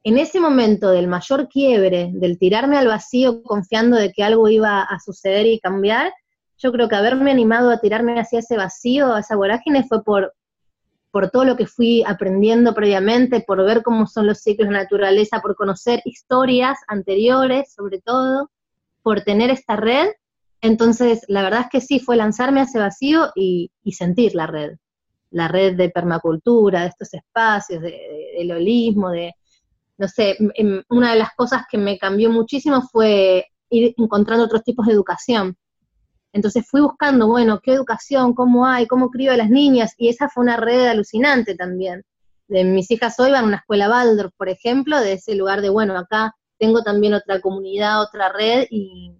en 0.03 0.17
ese 0.17 0.39
momento 0.39 0.89
del 0.91 1.07
mayor 1.07 1.49
quiebre, 1.49 2.11
del 2.13 2.37
tirarme 2.37 2.77
al 2.77 2.87
vacío 2.87 3.43
confiando 3.43 3.97
de 3.97 4.11
que 4.11 4.23
algo 4.23 4.47
iba 4.47 4.81
a 4.81 4.99
suceder 4.99 5.45
y 5.45 5.59
cambiar, 5.59 6.13
yo 6.57 6.71
creo 6.71 6.87
que 6.87 6.95
haberme 6.95 7.31
animado 7.31 7.69
a 7.69 7.79
tirarme 7.79 8.19
hacia 8.19 8.39
ese 8.39 8.57
vacío, 8.57 9.13
a 9.13 9.19
esa 9.19 9.35
vorágine, 9.35 9.83
fue 9.83 10.03
por, 10.03 10.33
por 11.11 11.29
todo 11.29 11.45
lo 11.45 11.57
que 11.57 11.67
fui 11.67 12.03
aprendiendo 12.05 12.73
previamente, 12.73 13.41
por 13.41 13.63
ver 13.63 13.81
cómo 13.81 14.07
son 14.07 14.27
los 14.27 14.39
ciclos 14.39 14.69
de 14.69 14.75
naturaleza, 14.75 15.41
por 15.41 15.55
conocer 15.55 16.01
historias 16.05 16.77
anteriores, 16.87 17.73
sobre 17.73 17.99
todo, 18.01 18.49
por 19.03 19.21
tener 19.21 19.49
esta 19.49 19.75
red. 19.75 20.09
Entonces, 20.61 21.23
la 21.27 21.43
verdad 21.43 21.61
es 21.61 21.69
que 21.71 21.81
sí, 21.81 21.99
fue 21.99 22.17
lanzarme 22.17 22.61
a 22.61 22.63
ese 22.63 22.79
vacío 22.79 23.31
y, 23.35 23.71
sentir 23.91 24.35
la 24.35 24.47
red, 24.47 24.77
la 25.31 25.47
red 25.47 25.75
de 25.75 25.89
permacultura, 25.89 26.81
de 26.81 26.87
estos 26.87 27.13
espacios, 27.13 27.81
de, 27.81 28.33
del 28.37 28.51
holismo, 28.51 29.09
de, 29.09 29.33
no 29.99 30.07
sé, 30.07 30.35
una 30.89 31.11
de 31.11 31.19
las 31.19 31.35
cosas 31.35 31.65
que 31.69 31.77
me 31.77 31.99
cambió 31.99 32.31
muchísimo 32.31 32.81
fue 32.81 33.45
ir 33.69 33.93
encontrando 33.97 34.45
otros 34.45 34.63
tipos 34.63 34.87
de 34.87 34.93
educación 34.93 35.55
entonces 36.31 36.65
fui 36.67 36.81
buscando, 36.81 37.27
bueno, 37.27 37.59
qué 37.61 37.73
educación, 37.73 38.33
cómo 38.33 38.65
hay, 38.67 38.85
cómo 38.87 39.09
crío 39.09 39.31
a 39.31 39.37
las 39.37 39.49
niñas, 39.49 39.93
y 39.97 40.09
esa 40.09 40.29
fue 40.29 40.43
una 40.43 40.57
red 40.57 40.87
alucinante 40.87 41.55
también. 41.55 42.03
De 42.47 42.63
mis 42.63 42.89
hijas 42.91 43.19
hoy 43.19 43.31
van 43.31 43.45
a 43.45 43.47
una 43.47 43.57
escuela 43.57 43.89
Waldorf, 43.89 44.33
por 44.37 44.49
ejemplo, 44.49 44.99
de 44.99 45.13
ese 45.13 45.35
lugar 45.35 45.61
de, 45.61 45.69
bueno, 45.69 45.97
acá 45.97 46.35
tengo 46.57 46.83
también 46.83 47.13
otra 47.13 47.41
comunidad, 47.41 48.01
otra 48.01 48.31
red, 48.31 48.67
y, 48.69 49.15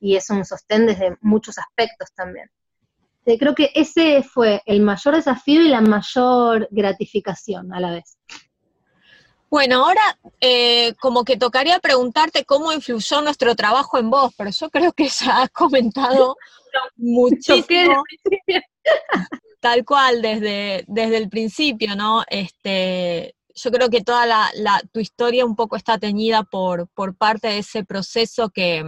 y 0.00 0.16
es 0.16 0.28
un 0.30 0.44
sostén 0.44 0.86
desde 0.86 1.16
muchos 1.20 1.58
aspectos 1.58 2.12
también. 2.14 2.50
Eh, 3.24 3.38
creo 3.38 3.54
que 3.54 3.70
ese 3.74 4.22
fue 4.22 4.62
el 4.64 4.80
mayor 4.80 5.14
desafío 5.14 5.60
y 5.60 5.68
la 5.68 5.82
mayor 5.82 6.66
gratificación 6.70 7.72
a 7.74 7.80
la 7.80 7.90
vez. 7.92 8.16
Bueno, 9.50 9.86
ahora 9.86 10.18
eh, 10.40 10.94
como 11.00 11.24
que 11.24 11.38
tocaría 11.38 11.78
preguntarte 11.78 12.44
cómo 12.44 12.72
influyó 12.72 13.22
nuestro 13.22 13.54
trabajo 13.54 13.98
en 13.98 14.10
vos, 14.10 14.34
pero 14.36 14.50
yo 14.50 14.68
creo 14.68 14.92
que 14.92 15.08
ya 15.08 15.42
has 15.42 15.50
comentado 15.50 16.36
muchísimo. 16.96 18.02
Tal 19.60 19.84
cual, 19.84 20.22
desde, 20.22 20.84
desde 20.86 21.16
el 21.16 21.28
principio, 21.28 21.96
¿no? 21.96 22.22
Este, 22.28 23.34
yo 23.54 23.70
creo 23.72 23.88
que 23.88 24.02
toda 24.02 24.26
la, 24.26 24.82
tu 24.92 25.00
historia 25.00 25.44
un 25.44 25.56
poco 25.56 25.76
está 25.76 25.98
teñida 25.98 26.44
por, 26.44 26.86
por 26.88 27.16
parte 27.16 27.48
de 27.48 27.58
ese 27.58 27.84
proceso 27.84 28.50
que, 28.50 28.84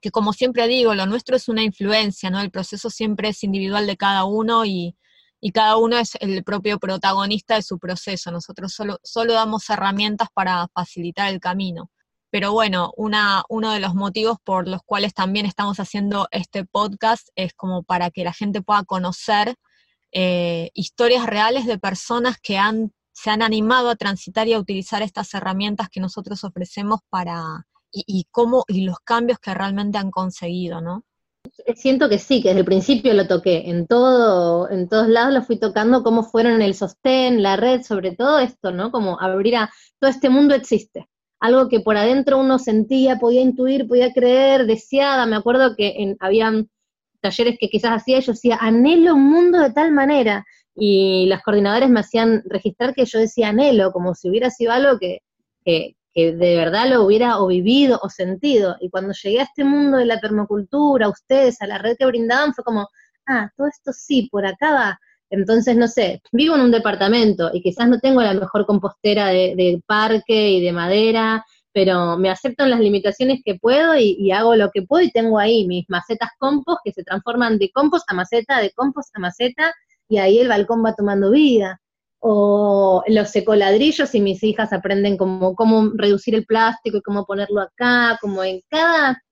que, 0.00 0.10
como 0.10 0.32
siempre 0.32 0.68
digo, 0.68 0.94
lo 0.94 1.04
nuestro 1.06 1.36
es 1.36 1.48
una 1.48 1.62
influencia, 1.62 2.30
¿no? 2.30 2.40
El 2.40 2.50
proceso 2.50 2.88
siempre 2.88 3.28
es 3.30 3.44
individual 3.44 3.86
de 3.86 3.96
cada 3.96 4.24
uno 4.24 4.64
y, 4.64 4.96
y 5.40 5.52
cada 5.52 5.76
uno 5.76 5.98
es 5.98 6.16
el 6.20 6.42
propio 6.44 6.78
protagonista 6.78 7.54
de 7.54 7.62
su 7.62 7.78
proceso. 7.78 8.30
Nosotros 8.30 8.72
solo, 8.72 8.98
solo 9.02 9.34
damos 9.34 9.68
herramientas 9.70 10.28
para 10.34 10.68
facilitar 10.74 11.32
el 11.32 11.40
camino. 11.40 11.90
Pero 12.30 12.52
bueno, 12.52 12.92
una, 12.96 13.42
uno 13.48 13.72
de 13.72 13.80
los 13.80 13.94
motivos 13.94 14.38
por 14.44 14.68
los 14.68 14.82
cuales 14.84 15.14
también 15.14 15.46
estamos 15.46 15.78
haciendo 15.80 16.28
este 16.30 16.64
podcast 16.64 17.28
es 17.36 17.54
como 17.54 17.82
para 17.82 18.10
que 18.10 18.24
la 18.24 18.34
gente 18.34 18.60
pueda 18.60 18.84
conocer 18.84 19.54
eh, 20.12 20.70
historias 20.74 21.26
reales 21.26 21.66
de 21.66 21.78
personas 21.78 22.36
que 22.42 22.58
han, 22.58 22.92
se 23.12 23.30
han 23.30 23.42
animado 23.42 23.90
a 23.90 23.96
transitar 23.96 24.48
y 24.48 24.54
a 24.54 24.58
utilizar 24.58 25.02
estas 25.02 25.32
herramientas 25.34 25.88
que 25.88 26.00
nosotros 26.00 26.44
ofrecemos 26.44 27.00
para, 27.08 27.66
y, 27.90 28.04
y 28.06 28.26
cómo, 28.30 28.64
y 28.68 28.82
los 28.82 28.98
cambios 29.00 29.38
que 29.38 29.54
realmente 29.54 29.98
han 29.98 30.10
conseguido, 30.10 30.80
¿no? 30.80 31.04
Siento 31.74 32.08
que 32.08 32.18
sí, 32.18 32.42
que 32.42 32.48
desde 32.48 32.60
el 32.60 32.66
principio 32.66 33.14
lo 33.14 33.26
toqué, 33.26 33.68
en 33.70 33.86
todo, 33.86 34.70
en 34.70 34.88
todos 34.88 35.08
lados 35.08 35.32
lo 35.32 35.42
fui 35.42 35.58
tocando, 35.58 36.02
cómo 36.02 36.22
fueron 36.22 36.62
el 36.62 36.74
sostén, 36.74 37.42
la 37.42 37.56
red, 37.56 37.82
sobre 37.82 38.14
todo 38.14 38.38
esto, 38.38 38.72
¿no? 38.72 38.90
Como 38.90 39.20
abrir 39.20 39.56
a, 39.56 39.70
todo 39.98 40.10
este 40.10 40.28
mundo 40.30 40.54
existe, 40.54 41.08
algo 41.40 41.68
que 41.68 41.80
por 41.80 41.96
adentro 41.96 42.38
uno 42.38 42.58
sentía, 42.58 43.18
podía 43.18 43.42
intuir, 43.42 43.86
podía 43.86 44.12
creer, 44.12 44.66
deseaba, 44.66 45.26
me 45.26 45.36
acuerdo 45.36 45.76
que 45.76 45.94
en, 45.98 46.16
habían 46.20 46.68
talleres 47.20 47.56
que 47.58 47.68
quizás 47.68 47.92
hacía, 47.92 48.20
yo 48.20 48.32
decía, 48.32 48.58
anhelo 48.60 49.14
un 49.14 49.28
mundo 49.28 49.58
de 49.60 49.72
tal 49.72 49.92
manera, 49.92 50.44
y 50.74 51.26
las 51.26 51.42
coordinadores 51.42 51.90
me 51.90 52.00
hacían 52.00 52.42
registrar 52.46 52.94
que 52.94 53.04
yo 53.04 53.18
decía 53.18 53.48
anhelo, 53.48 53.92
como 53.92 54.14
si 54.14 54.28
hubiera 54.30 54.50
sido 54.50 54.72
algo 54.72 54.98
que, 54.98 55.20
que 56.18 56.32
de 56.32 56.56
verdad 56.56 56.88
lo 56.88 57.04
hubiera 57.04 57.38
o 57.38 57.46
vivido 57.46 58.00
o 58.02 58.10
sentido. 58.10 58.76
Y 58.80 58.90
cuando 58.90 59.12
llegué 59.12 59.38
a 59.38 59.44
este 59.44 59.62
mundo 59.62 59.98
de 59.98 60.06
la 60.06 60.18
permacultura, 60.18 61.06
a 61.06 61.10
ustedes, 61.10 61.62
a 61.62 61.68
la 61.68 61.78
red 61.78 61.96
que 61.96 62.06
brindaban, 62.06 62.54
fue 62.54 62.64
como, 62.64 62.88
ah, 63.28 63.48
todo 63.56 63.68
esto 63.68 63.92
sí, 63.92 64.28
por 64.28 64.44
acá 64.44 64.72
va. 64.72 65.00
Entonces, 65.30 65.76
no 65.76 65.86
sé, 65.86 66.20
vivo 66.32 66.56
en 66.56 66.62
un 66.62 66.70
departamento 66.72 67.50
y 67.52 67.62
quizás 67.62 67.88
no 67.88 68.00
tengo 68.00 68.20
la 68.20 68.34
mejor 68.34 68.66
compostera 68.66 69.28
de, 69.28 69.80
parque 69.86 70.50
y 70.50 70.60
de 70.60 70.72
madera, 70.72 71.44
pero 71.72 72.16
me 72.16 72.30
acepto 72.30 72.64
en 72.64 72.70
las 72.70 72.80
limitaciones 72.80 73.40
que 73.44 73.54
puedo 73.54 73.94
y, 73.96 74.16
y, 74.18 74.32
hago 74.32 74.56
lo 74.56 74.70
que 74.72 74.82
puedo 74.82 75.04
y 75.04 75.12
tengo 75.12 75.38
ahí 75.38 75.68
mis 75.68 75.84
macetas 75.88 76.30
compost 76.38 76.80
que 76.82 76.92
se 76.92 77.04
transforman 77.04 77.58
de 77.58 77.70
compost 77.70 78.10
a 78.10 78.14
maceta, 78.14 78.60
de 78.60 78.72
compost 78.72 79.16
a 79.16 79.20
maceta, 79.20 79.72
y 80.08 80.18
ahí 80.18 80.40
el 80.40 80.48
balcón 80.48 80.84
va 80.84 80.94
tomando 80.94 81.30
vida 81.30 81.80
o 82.20 83.02
los 83.06 83.34
ecoladrillos 83.36 84.14
y 84.14 84.20
mis 84.20 84.42
hijas 84.42 84.72
aprenden 84.72 85.16
cómo, 85.16 85.54
cómo 85.54 85.90
reducir 85.94 86.34
el 86.34 86.46
plástico 86.46 86.98
y 86.98 87.02
cómo 87.02 87.24
ponerlo 87.24 87.60
acá, 87.60 88.18
como 88.20 88.42
en 88.42 88.60
cada, 88.68 89.22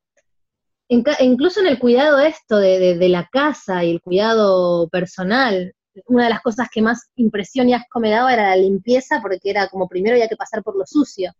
incluso 0.88 1.60
en 1.60 1.66
el 1.66 1.78
cuidado 1.78 2.18
esto 2.20 2.58
de, 2.58 2.96
de, 2.96 3.08
la 3.08 3.28
casa 3.30 3.82
y 3.84 3.90
el 3.90 4.00
cuidado 4.00 4.88
personal, 4.88 5.74
una 6.06 6.24
de 6.24 6.30
las 6.30 6.42
cosas 6.42 6.68
que 6.72 6.82
más 6.82 7.10
impresión 7.16 7.68
y 7.68 7.74
asco 7.74 7.98
me 8.00 8.10
daba 8.10 8.32
era 8.32 8.50
la 8.50 8.56
limpieza, 8.56 9.20
porque 9.20 9.38
era 9.42 9.68
como 9.68 9.88
primero 9.88 10.14
había 10.14 10.28
que 10.28 10.36
pasar 10.36 10.62
por 10.62 10.76
lo 10.76 10.84
sucio. 10.86 11.32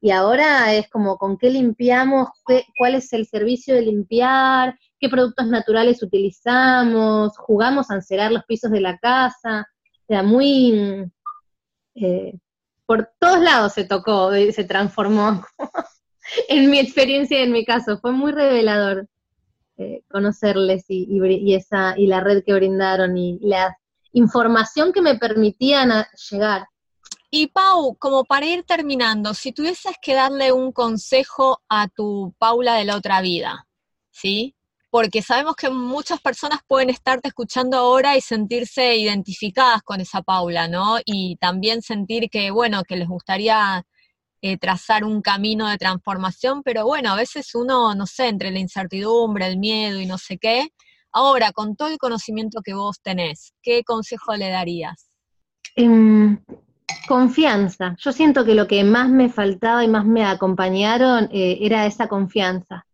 Y 0.00 0.10
ahora 0.10 0.74
es 0.74 0.88
como 0.90 1.16
con 1.16 1.38
qué 1.38 1.48
limpiamos, 1.48 2.28
cuál 2.76 2.96
es 2.96 3.12
el 3.12 3.24
servicio 3.26 3.74
de 3.74 3.82
limpiar, 3.82 4.76
qué 4.98 5.08
productos 5.08 5.46
naturales 5.46 6.02
utilizamos, 6.02 7.36
jugamos 7.38 7.90
a 7.90 7.94
encerar 7.94 8.32
los 8.32 8.44
pisos 8.44 8.70
de 8.72 8.80
la 8.80 8.98
casa 8.98 9.66
sea, 10.12 10.22
muy... 10.22 11.10
Eh, 11.94 12.34
por 12.84 13.10
todos 13.18 13.40
lados 13.40 13.72
se 13.72 13.84
tocó, 13.84 14.30
se 14.32 14.64
transformó. 14.64 15.42
en 16.48 16.70
mi 16.70 16.78
experiencia 16.78 17.40
y 17.40 17.44
en 17.44 17.52
mi 17.52 17.64
caso, 17.64 17.98
fue 17.98 18.12
muy 18.12 18.32
revelador 18.32 19.08
eh, 19.78 20.02
conocerles 20.10 20.84
y, 20.88 21.54
esa, 21.54 21.94
y 21.96 22.06
la 22.06 22.20
red 22.20 22.42
que 22.44 22.52
brindaron 22.52 23.16
y 23.16 23.38
la 23.40 23.76
información 24.12 24.92
que 24.92 25.00
me 25.00 25.16
permitían 25.16 25.90
llegar. 26.30 26.66
Y 27.30 27.46
Pau, 27.46 27.96
como 27.98 28.24
para 28.24 28.44
ir 28.44 28.64
terminando, 28.64 29.32
si 29.32 29.52
tuvieses 29.52 29.94
que 30.02 30.14
darle 30.14 30.52
un 30.52 30.72
consejo 30.72 31.62
a 31.70 31.88
tu 31.88 32.34
Paula 32.36 32.74
de 32.74 32.84
la 32.84 32.96
otra 32.96 33.22
vida, 33.22 33.66
¿sí? 34.10 34.54
Porque 34.92 35.22
sabemos 35.22 35.56
que 35.56 35.70
muchas 35.70 36.20
personas 36.20 36.60
pueden 36.68 36.90
estarte 36.90 37.28
escuchando 37.28 37.78
ahora 37.78 38.14
y 38.14 38.20
sentirse 38.20 38.94
identificadas 38.94 39.80
con 39.82 40.02
esa 40.02 40.20
Paula, 40.20 40.68
¿no? 40.68 40.98
Y 41.06 41.36
también 41.36 41.80
sentir 41.80 42.28
que, 42.28 42.50
bueno, 42.50 42.82
que 42.84 42.96
les 42.96 43.08
gustaría 43.08 43.86
eh, 44.42 44.58
trazar 44.58 45.04
un 45.04 45.22
camino 45.22 45.66
de 45.66 45.78
transformación, 45.78 46.62
pero 46.62 46.84
bueno, 46.84 47.10
a 47.10 47.16
veces 47.16 47.54
uno, 47.54 47.94
no 47.94 48.04
sé, 48.04 48.28
entre 48.28 48.50
la 48.50 48.58
incertidumbre, 48.58 49.46
el 49.46 49.56
miedo 49.56 49.98
y 49.98 50.04
no 50.04 50.18
sé 50.18 50.36
qué. 50.36 50.68
Ahora, 51.10 51.52
con 51.52 51.74
todo 51.74 51.88
el 51.88 51.96
conocimiento 51.96 52.60
que 52.62 52.74
vos 52.74 53.00
tenés, 53.00 53.54
¿qué 53.62 53.84
consejo 53.84 54.36
le 54.36 54.50
darías? 54.50 55.08
Em, 55.74 56.38
confianza. 57.08 57.96
Yo 57.98 58.12
siento 58.12 58.44
que 58.44 58.54
lo 58.54 58.66
que 58.66 58.84
más 58.84 59.08
me 59.08 59.30
faltaba 59.30 59.84
y 59.84 59.88
más 59.88 60.04
me 60.04 60.26
acompañaron 60.26 61.30
eh, 61.32 61.56
era 61.62 61.86
esa 61.86 62.08
confianza 62.08 62.84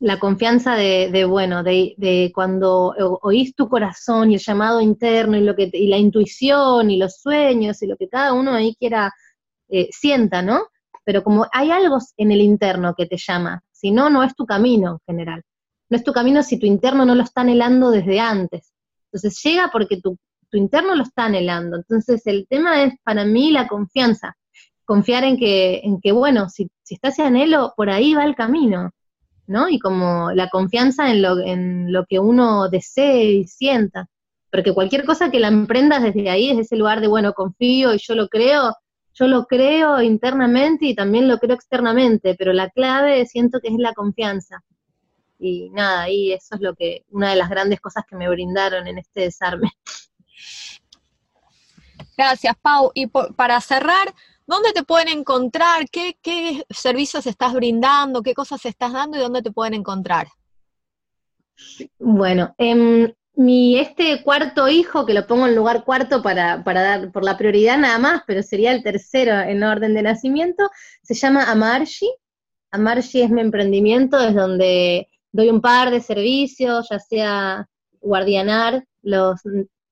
la 0.00 0.18
confianza 0.20 0.76
de, 0.76 1.24
bueno, 1.24 1.62
de, 1.62 2.30
cuando 2.34 2.94
oís 3.22 3.54
tu 3.54 3.68
corazón 3.68 4.30
y 4.30 4.34
el 4.34 4.40
llamado 4.40 4.80
interno 4.80 5.36
y, 5.36 5.40
lo 5.40 5.56
que, 5.56 5.70
y 5.72 5.88
la 5.88 5.98
intuición 5.98 6.90
y 6.90 6.98
los 6.98 7.16
sueños 7.16 7.82
y 7.82 7.86
lo 7.86 7.96
que 7.96 8.08
cada 8.08 8.32
uno 8.32 8.52
ahí 8.52 8.76
quiera, 8.76 9.12
eh, 9.68 9.88
sienta, 9.90 10.40
¿no? 10.40 10.66
Pero 11.04 11.24
como 11.24 11.46
hay 11.52 11.70
algo 11.70 11.98
en 12.16 12.32
el 12.32 12.40
interno 12.42 12.94
que 12.94 13.06
te 13.06 13.16
llama, 13.16 13.62
si 13.72 13.90
no, 13.90 14.08
no 14.08 14.22
es 14.22 14.34
tu 14.36 14.46
camino 14.46 14.92
en 14.92 14.98
general. 15.14 15.42
No 15.90 15.96
es 15.96 16.04
tu 16.04 16.12
camino 16.12 16.42
si 16.42 16.58
tu 16.58 16.66
interno 16.66 17.04
no 17.04 17.14
lo 17.14 17.22
está 17.22 17.40
anhelando 17.40 17.90
desde 17.90 18.20
antes. 18.20 18.72
Entonces 19.06 19.42
llega 19.42 19.70
porque 19.72 20.00
tu, 20.00 20.16
interno 20.52 20.94
lo 20.94 21.02
está 21.02 21.24
anhelando. 21.24 21.76
Entonces 21.76 22.26
el 22.26 22.46
tema 22.48 22.84
es 22.84 22.94
para 23.02 23.24
mí 23.24 23.50
la 23.50 23.66
confianza. 23.66 24.36
Confiar 24.84 25.24
en 25.24 25.38
que, 25.38 25.80
en 25.82 26.00
que 26.00 26.12
bueno, 26.12 26.48
si, 26.50 26.70
si 26.82 26.94
está 26.94 27.08
ese 27.08 27.22
anhelo, 27.22 27.74
por 27.76 27.90
ahí 27.90 28.14
va 28.14 28.24
el 28.24 28.34
camino 28.34 28.92
¿no? 29.48 29.68
Y 29.68 29.78
como 29.78 30.30
la 30.32 30.48
confianza 30.48 31.10
en 31.10 31.22
lo, 31.22 31.38
en 31.40 31.92
lo 31.92 32.04
que 32.06 32.20
uno 32.20 32.68
desee 32.68 33.24
y 33.32 33.46
sienta. 33.46 34.08
Porque 34.52 34.72
cualquier 34.72 35.04
cosa 35.04 35.30
que 35.30 35.40
la 35.40 35.48
emprendas 35.48 36.02
desde 36.02 36.30
ahí, 36.30 36.48
desde 36.48 36.62
ese 36.62 36.76
lugar 36.76 37.00
de, 37.00 37.08
bueno, 37.08 37.32
confío 37.32 37.94
y 37.94 37.98
yo 37.98 38.14
lo 38.14 38.28
creo, 38.28 38.74
yo 39.14 39.26
lo 39.26 39.46
creo 39.46 40.00
internamente 40.00 40.86
y 40.86 40.94
también 40.94 41.28
lo 41.28 41.38
creo 41.38 41.56
externamente, 41.56 42.34
pero 42.34 42.52
la 42.52 42.70
clave 42.70 43.26
siento 43.26 43.58
que 43.60 43.68
es 43.68 43.74
la 43.78 43.92
confianza. 43.94 44.62
Y 45.38 45.70
nada, 45.70 46.08
y 46.08 46.32
eso 46.32 46.54
es 46.54 46.60
lo 46.60 46.74
que, 46.74 47.04
una 47.10 47.30
de 47.30 47.36
las 47.36 47.48
grandes 47.48 47.80
cosas 47.80 48.04
que 48.08 48.16
me 48.16 48.28
brindaron 48.28 48.86
en 48.86 48.98
este 48.98 49.22
desarme. 49.22 49.70
Gracias, 52.16 52.56
Pau. 52.60 52.90
Y 52.94 53.06
para 53.06 53.60
cerrar, 53.60 54.12
¿Dónde 54.48 54.72
te 54.72 54.82
pueden 54.82 55.08
encontrar? 55.08 55.90
¿Qué, 55.90 56.64
servicios 56.70 57.26
estás 57.26 57.52
brindando? 57.52 58.22
¿Qué 58.22 58.32
cosas 58.32 58.64
estás 58.64 58.94
dando 58.94 59.18
y 59.18 59.20
dónde 59.20 59.42
te 59.42 59.52
pueden 59.52 59.74
encontrar? 59.74 60.28
Bueno, 61.98 62.54
em, 62.56 63.12
mi 63.34 63.78
este 63.78 64.22
cuarto 64.22 64.66
hijo, 64.66 65.04
que 65.04 65.12
lo 65.12 65.26
pongo 65.26 65.46
en 65.46 65.54
lugar 65.54 65.84
cuarto 65.84 66.22
para, 66.22 66.64
para 66.64 66.80
dar 66.80 67.12
por 67.12 67.24
la 67.24 67.36
prioridad 67.36 67.76
nada 67.76 67.98
más, 67.98 68.22
pero 68.26 68.42
sería 68.42 68.72
el 68.72 68.82
tercero 68.82 69.38
en 69.38 69.62
orden 69.62 69.92
de 69.92 70.00
nacimiento, 70.00 70.70
se 71.02 71.12
llama 71.12 71.50
Amarshi. 71.50 72.10
Amarshi 72.70 73.20
es 73.20 73.30
mi 73.30 73.42
emprendimiento, 73.42 74.18
es 74.18 74.34
donde 74.34 75.08
doy 75.30 75.50
un 75.50 75.60
par 75.60 75.90
de 75.90 76.00
servicios, 76.00 76.88
ya 76.90 76.98
sea 76.98 77.68
guardianar 78.00 78.82
los 79.02 79.42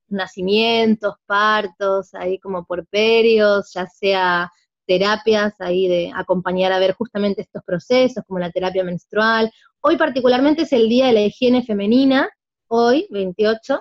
nacimientos, 0.08 1.14
partos, 1.26 2.14
ahí 2.14 2.38
como 2.38 2.64
por 2.64 2.86
periodos, 2.86 3.72
ya 3.74 3.86
sea 3.86 4.50
terapias 4.86 5.60
ahí 5.60 5.88
de 5.88 6.12
acompañar 6.14 6.72
a 6.72 6.78
ver 6.78 6.92
justamente 6.92 7.42
estos 7.42 7.62
procesos, 7.64 8.24
como 8.26 8.38
la 8.38 8.50
terapia 8.50 8.84
menstrual. 8.84 9.52
Hoy 9.80 9.96
particularmente 9.96 10.62
es 10.62 10.72
el 10.72 10.88
Día 10.88 11.06
de 11.06 11.12
la 11.12 11.20
Higiene 11.22 11.64
Femenina, 11.64 12.28
hoy, 12.68 13.06
28 13.10 13.80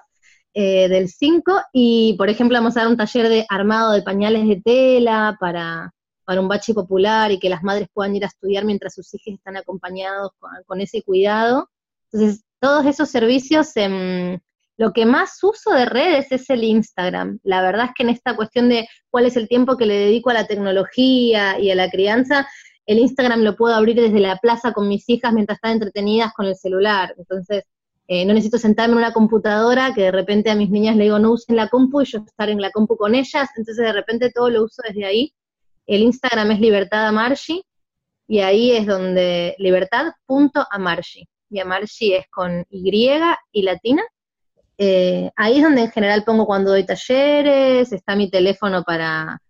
eh, 0.54 0.90
del 0.90 1.10
5, 1.10 1.62
y 1.74 2.16
por 2.18 2.30
ejemplo 2.30 2.58
vamos 2.58 2.76
a 2.76 2.82
dar 2.82 2.90
un 2.90 2.98
taller 2.98 3.30
de 3.30 3.46
armado 3.50 3.94
de 3.94 4.02
pañales 4.02 4.48
de 4.48 4.62
tela 4.62 5.38
para, 5.40 5.94
para 6.26 6.42
un 6.42 6.48
bache 6.48 6.74
popular 6.74 7.32
y 7.32 7.40
que 7.40 7.50
las 7.50 7.64
madres 7.64 7.88
puedan 7.94 8.16
ir 8.16 8.24
a 8.24 8.28
estudiar 8.28 8.66
mientras 8.66 8.96
sus 8.96 9.14
hijos 9.14 9.36
están 9.36 9.58
acompañados 9.58 10.32
con, 10.66 10.82
ese 10.82 11.04
cuidado. 11.04 11.70
Entonces, 12.12 12.44
todos 12.60 12.86
esos 12.86 13.10
servicios, 13.10 13.72
lo 14.78 14.92
que 14.92 15.06
más 15.06 15.42
uso 15.42 15.72
de 15.72 15.86
redes 15.86 16.32
es 16.32 16.50
el 16.50 16.64
Instagram. 16.64 17.40
La 17.44 17.62
verdad 17.62 17.86
es 17.86 17.92
que 17.96 18.04
en 18.04 18.10
esta 18.10 18.36
cuestión 18.36 18.70
de 18.70 18.88
cuál 19.10 19.26
es 19.26 19.38
el 19.38 19.48
tiempo 19.48 19.78
que 19.78 19.86
le 19.86 19.98
dedico 19.98 20.30
a 20.30 20.34
la 20.34 20.48
tecnología 20.48 21.60
y 21.60 21.72
a 21.72 21.76
la 21.76 21.90
crianza, 21.90 22.48
el 22.86 23.00
Instagram 23.00 23.42
lo 23.42 23.56
puedo 23.56 23.74
abrir 23.74 23.96
desde 23.96 24.20
la 24.20 24.38
plaza 24.38 24.74
con 24.74 24.88
mis 24.88 25.08
hijas 25.10 25.34
mientras 25.34 25.58
están 25.58 25.74
entretenidas 25.74 26.34
con 26.34 26.46
el 26.46 26.56
celular. 26.56 27.16
Entonces, 27.18 27.64
eh, 28.08 28.26
no 28.26 28.34
necesito 28.34 28.60
sentarme 28.60 28.94
en 28.94 29.00
una 29.00 29.14
computadora 29.14 29.94
que 29.94 30.04
de 30.04 30.12
repente 30.12 30.52
a 30.52 30.56
mis 30.56 30.70
niñas 30.70 30.96
le 30.96 31.06
digo 31.06 31.18
no 31.18 31.32
usen 31.32 31.56
la 31.56 31.70
compu 31.70 32.02
y 32.02 32.06
yo 32.06 32.20
estar 32.20 32.50
en 32.50 32.62
la 32.62 32.70
compu 32.70 32.98
con 32.98 33.16
ellas, 33.16 33.50
entonces 33.58 33.84
de 33.84 33.94
repente 33.94 34.32
todo 34.32 34.50
lo 34.52 34.64
uso 34.64 34.84
desde 34.88 35.06
ahí. 35.06 35.34
El 35.88 36.02
Instagram 36.02 36.52
es 36.52 36.60
libertad 36.60 37.08
amargi 37.08 37.64
y 38.28 38.40
ahí 38.40 38.72
es 38.72 38.86
donde 38.86 39.56
libertad.amargi. 39.58 41.28
Y 41.50 41.60
amargi 41.60 42.14
es 42.14 42.28
con 42.30 42.66
Y 42.70 43.10
y 43.52 43.62
latina. 43.64 44.04
Eh, 44.78 45.32
ahí 45.36 45.58
es 45.58 45.64
donde 45.64 45.84
en 45.84 45.92
general 45.92 46.24
pongo 46.24 46.46
cuando 46.46 46.72
doy 46.72 46.86
talleres, 46.86 47.92
está 47.92 48.16
mi 48.16 48.30
teléfono 48.30 48.84
para, 48.84 49.42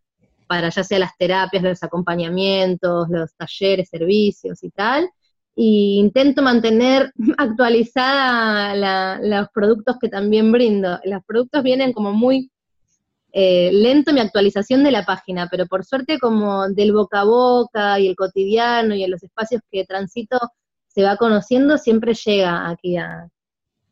para 0.48 0.70
ya 0.70 0.84
sea 0.84 1.00
las 1.00 1.18
terapias, 1.18 1.64
los 1.64 1.84
acompañamientos, 1.84 3.08
los 3.10 3.34
talleres, 3.36 3.90
servicios 3.90 4.64
y 4.64 4.70
tal 4.70 5.10
y 5.56 5.98
intento 6.00 6.42
mantener 6.42 7.14
actualizada 7.38 9.18
los 9.20 9.48
productos 9.54 9.98
que 10.00 10.10
también 10.10 10.52
brindo. 10.52 11.00
Los 11.06 11.24
productos 11.26 11.64
vienen 11.64 11.94
como 11.94 12.12
muy 12.12 12.52
eh, 13.32 13.72
lento 13.74 14.14
mi 14.14 14.20
actualización 14.20 14.84
de 14.84 14.92
la 14.92 15.06
página, 15.06 15.48
pero 15.50 15.66
por 15.66 15.86
suerte 15.86 16.20
como 16.20 16.70
del 16.70 16.94
boca 16.94 17.22
a 17.22 17.26
boca 17.26 18.00
y 18.00 18.08
el 18.08 18.16
cotidiano 18.16 18.96
y 18.96 19.04
en 19.04 19.12
los 19.12 19.24
espacios 19.24 19.62
que 19.72 19.86
transito 19.86 20.40
se 20.88 21.04
va 21.04 21.18
conociendo, 21.18 21.78
siempre 21.78 22.14
llega 22.14 22.70
aquí 22.70 22.98
a, 22.98 23.28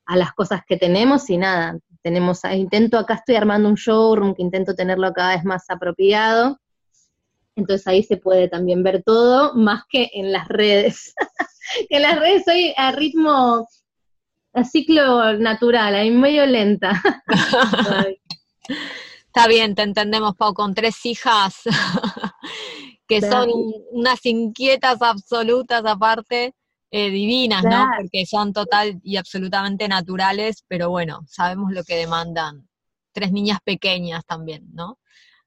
a 0.06 0.18
las 0.18 0.34
cosas 0.34 0.62
que 0.68 0.78
tenemos 0.78 1.30
y 1.30 1.38
nada, 1.38 1.78
tenemos, 2.02 2.42
intento, 2.46 2.98
acá 2.98 3.16
estoy 3.16 3.36
armando 3.36 3.70
un 3.70 3.76
showroom 3.76 4.36
que 4.36 4.42
intento 4.42 4.76
tenerlo 4.76 5.13
cada 5.13 5.36
vez 5.36 5.46
más 5.46 5.70
apropiado, 5.70 6.60
entonces 7.56 7.88
ahí 7.88 8.04
se 8.04 8.18
puede 8.18 8.50
también 8.50 8.84
ver 8.84 9.04
todo, 9.04 9.54
más 9.56 9.84
que 9.89 10.10
en 10.13 10.32
las 10.32 10.48
redes. 10.48 11.13
que 11.89 11.98
en 11.98 12.02
las 12.02 12.20
redes 12.20 12.44
soy 12.46 12.74
a 12.78 12.92
ritmo, 12.92 13.68
a 14.54 14.63
ciclo 14.63 15.34
natural, 15.34 15.96
ahí 15.96 16.12
medio 16.12 16.46
lenta. 16.46 17.02
Está 19.28 19.48
bien, 19.48 19.74
te 19.74 19.82
entendemos, 19.82 20.36
Pau, 20.36 20.54
con 20.54 20.76
tres 20.76 21.06
hijas 21.06 21.56
que 23.08 23.20
son 23.22 23.50
unas 23.92 24.24
inquietas 24.26 25.02
absolutas 25.02 25.84
aparte, 25.86 26.54
eh, 26.96 27.10
divinas, 27.10 27.64
¿no? 27.64 27.88
Porque 27.98 28.24
son 28.28 28.54
total 28.54 29.00
y 29.04 29.18
absolutamente 29.18 29.88
naturales, 29.88 30.64
pero 30.68 30.92
bueno, 30.92 31.22
sabemos 31.28 31.72
lo 31.72 31.84
que 31.84 31.96
demandan 31.96 32.70
tres 33.12 33.32
niñas 33.32 33.58
pequeñas 33.66 34.24
también, 34.28 34.68
¿no? 34.74 35.00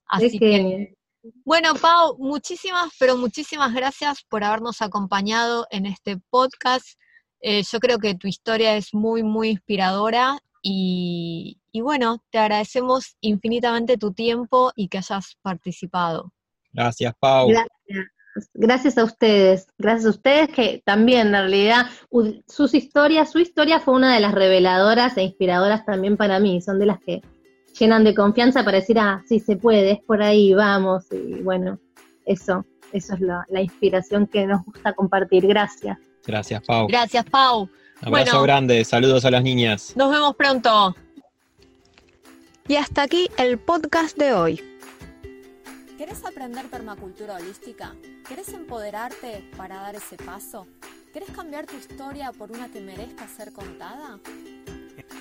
Así 0.06 0.40
que 0.40 0.96
bueno, 1.44 1.74
Pau, 1.74 2.16
muchísimas, 2.18 2.92
pero 2.98 3.16
muchísimas 3.16 3.72
gracias 3.72 4.24
por 4.28 4.42
habernos 4.42 4.82
acompañado 4.82 5.68
en 5.70 5.86
este 5.86 6.18
podcast. 6.30 6.98
Eh, 7.40 7.62
yo 7.62 7.78
creo 7.78 7.98
que 7.98 8.16
tu 8.16 8.26
historia 8.26 8.76
es 8.76 8.92
muy, 8.92 9.22
muy 9.22 9.50
inspiradora 9.50 10.38
y, 10.62 11.60
bueno, 11.74 12.24
te 12.30 12.38
agradecemos 12.38 13.16
infinitamente 13.20 13.96
tu 13.98 14.12
tiempo 14.12 14.72
y 14.74 14.88
que 14.88 14.98
hayas 14.98 15.36
participado. 15.42 16.32
Gracias, 16.72 17.14
Pau. 17.20 17.48
Gracias. 17.50 18.15
Gracias 18.54 18.98
a 18.98 19.04
ustedes, 19.04 19.66
gracias 19.78 20.06
a 20.06 20.10
ustedes 20.10 20.48
que 20.50 20.82
también 20.84 21.28
en 21.28 21.32
realidad 21.32 21.86
sus 22.46 22.74
historias, 22.74 23.30
su 23.30 23.38
historia 23.38 23.80
fue 23.80 23.94
una 23.94 24.14
de 24.14 24.20
las 24.20 24.32
reveladoras 24.32 25.16
e 25.16 25.22
inspiradoras 25.22 25.84
también 25.84 26.16
para 26.16 26.38
mí, 26.38 26.60
son 26.60 26.78
de 26.78 26.86
las 26.86 27.00
que 27.00 27.22
llenan 27.78 28.04
de 28.04 28.14
confianza 28.14 28.64
para 28.64 28.78
decir, 28.78 28.98
ah, 28.98 29.22
sí 29.26 29.40
se 29.40 29.56
puede, 29.56 29.92
es 29.92 30.00
por 30.06 30.22
ahí, 30.22 30.54
vamos, 30.54 31.04
y 31.12 31.42
bueno, 31.42 31.78
eso, 32.24 32.64
eso 32.92 33.14
es 33.14 33.20
la, 33.20 33.60
inspiración 33.60 34.26
que 34.26 34.46
nos 34.46 34.64
gusta 34.64 34.92
compartir. 34.92 35.46
Gracias. 35.46 35.98
Gracias, 36.26 36.62
Pau. 36.62 36.86
Gracias, 36.88 37.24
Pau. 37.24 37.68
Abrazo 38.02 38.42
grande, 38.42 38.84
saludos 38.84 39.24
a 39.24 39.30
las 39.30 39.42
niñas. 39.42 39.94
Nos 39.96 40.10
vemos 40.10 40.34
pronto. 40.36 40.94
Y 42.68 42.76
hasta 42.76 43.02
aquí 43.02 43.28
el 43.38 43.58
podcast 43.58 44.18
de 44.18 44.32
hoy. 44.32 44.75
¿Querés 46.06 46.24
aprender 46.24 46.70
permacultura 46.70 47.34
holística? 47.34 47.96
¿Querés 48.28 48.50
empoderarte 48.50 49.50
para 49.56 49.80
dar 49.80 49.96
ese 49.96 50.16
paso? 50.16 50.68
¿Querés 51.12 51.30
cambiar 51.30 51.66
tu 51.66 51.74
historia 51.74 52.30
por 52.30 52.52
una 52.52 52.70
que 52.70 52.80
merezca 52.80 53.26
ser 53.26 53.52
contada? 53.52 54.20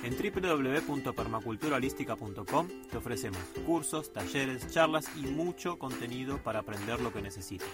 En 0.04 0.16
www.permaculturalística.com 0.16 2.68
te 2.88 2.96
ofrecemos 2.96 3.40
cursos, 3.66 4.12
talleres, 4.12 4.70
charlas 4.70 5.10
y 5.16 5.22
mucho 5.22 5.76
contenido 5.76 6.38
para 6.38 6.60
aprender 6.60 7.00
lo 7.00 7.12
que 7.12 7.20
necesites. 7.20 7.66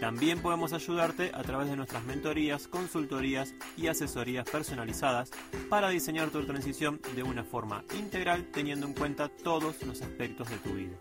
También 0.00 0.40
podemos 0.40 0.72
ayudarte 0.72 1.32
a 1.34 1.42
través 1.42 1.68
de 1.68 1.76
nuestras 1.76 2.06
mentorías, 2.06 2.68
consultorías 2.68 3.52
y 3.76 3.88
asesorías 3.88 4.48
personalizadas 4.48 5.30
para 5.68 5.90
diseñar 5.90 6.30
tu 6.30 6.42
transición 6.46 7.02
de 7.14 7.22
una 7.22 7.44
forma 7.44 7.84
integral 7.98 8.48
teniendo 8.50 8.86
en 8.86 8.94
cuenta 8.94 9.28
todos 9.28 9.82
los 9.82 10.00
aspectos 10.00 10.48
de 10.48 10.56
tu 10.56 10.70
vida. 10.70 10.96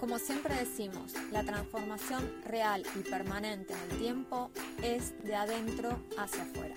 Como 0.00 0.18
siempre 0.20 0.54
decimos, 0.54 1.12
la 1.32 1.42
transformación 1.42 2.32
real 2.44 2.84
y 2.94 3.00
permanente 3.00 3.74
en 3.74 3.90
el 3.90 3.98
tiempo 3.98 4.50
es 4.82 5.12
de 5.24 5.34
adentro 5.34 5.98
hacia 6.16 6.42
afuera. 6.42 6.76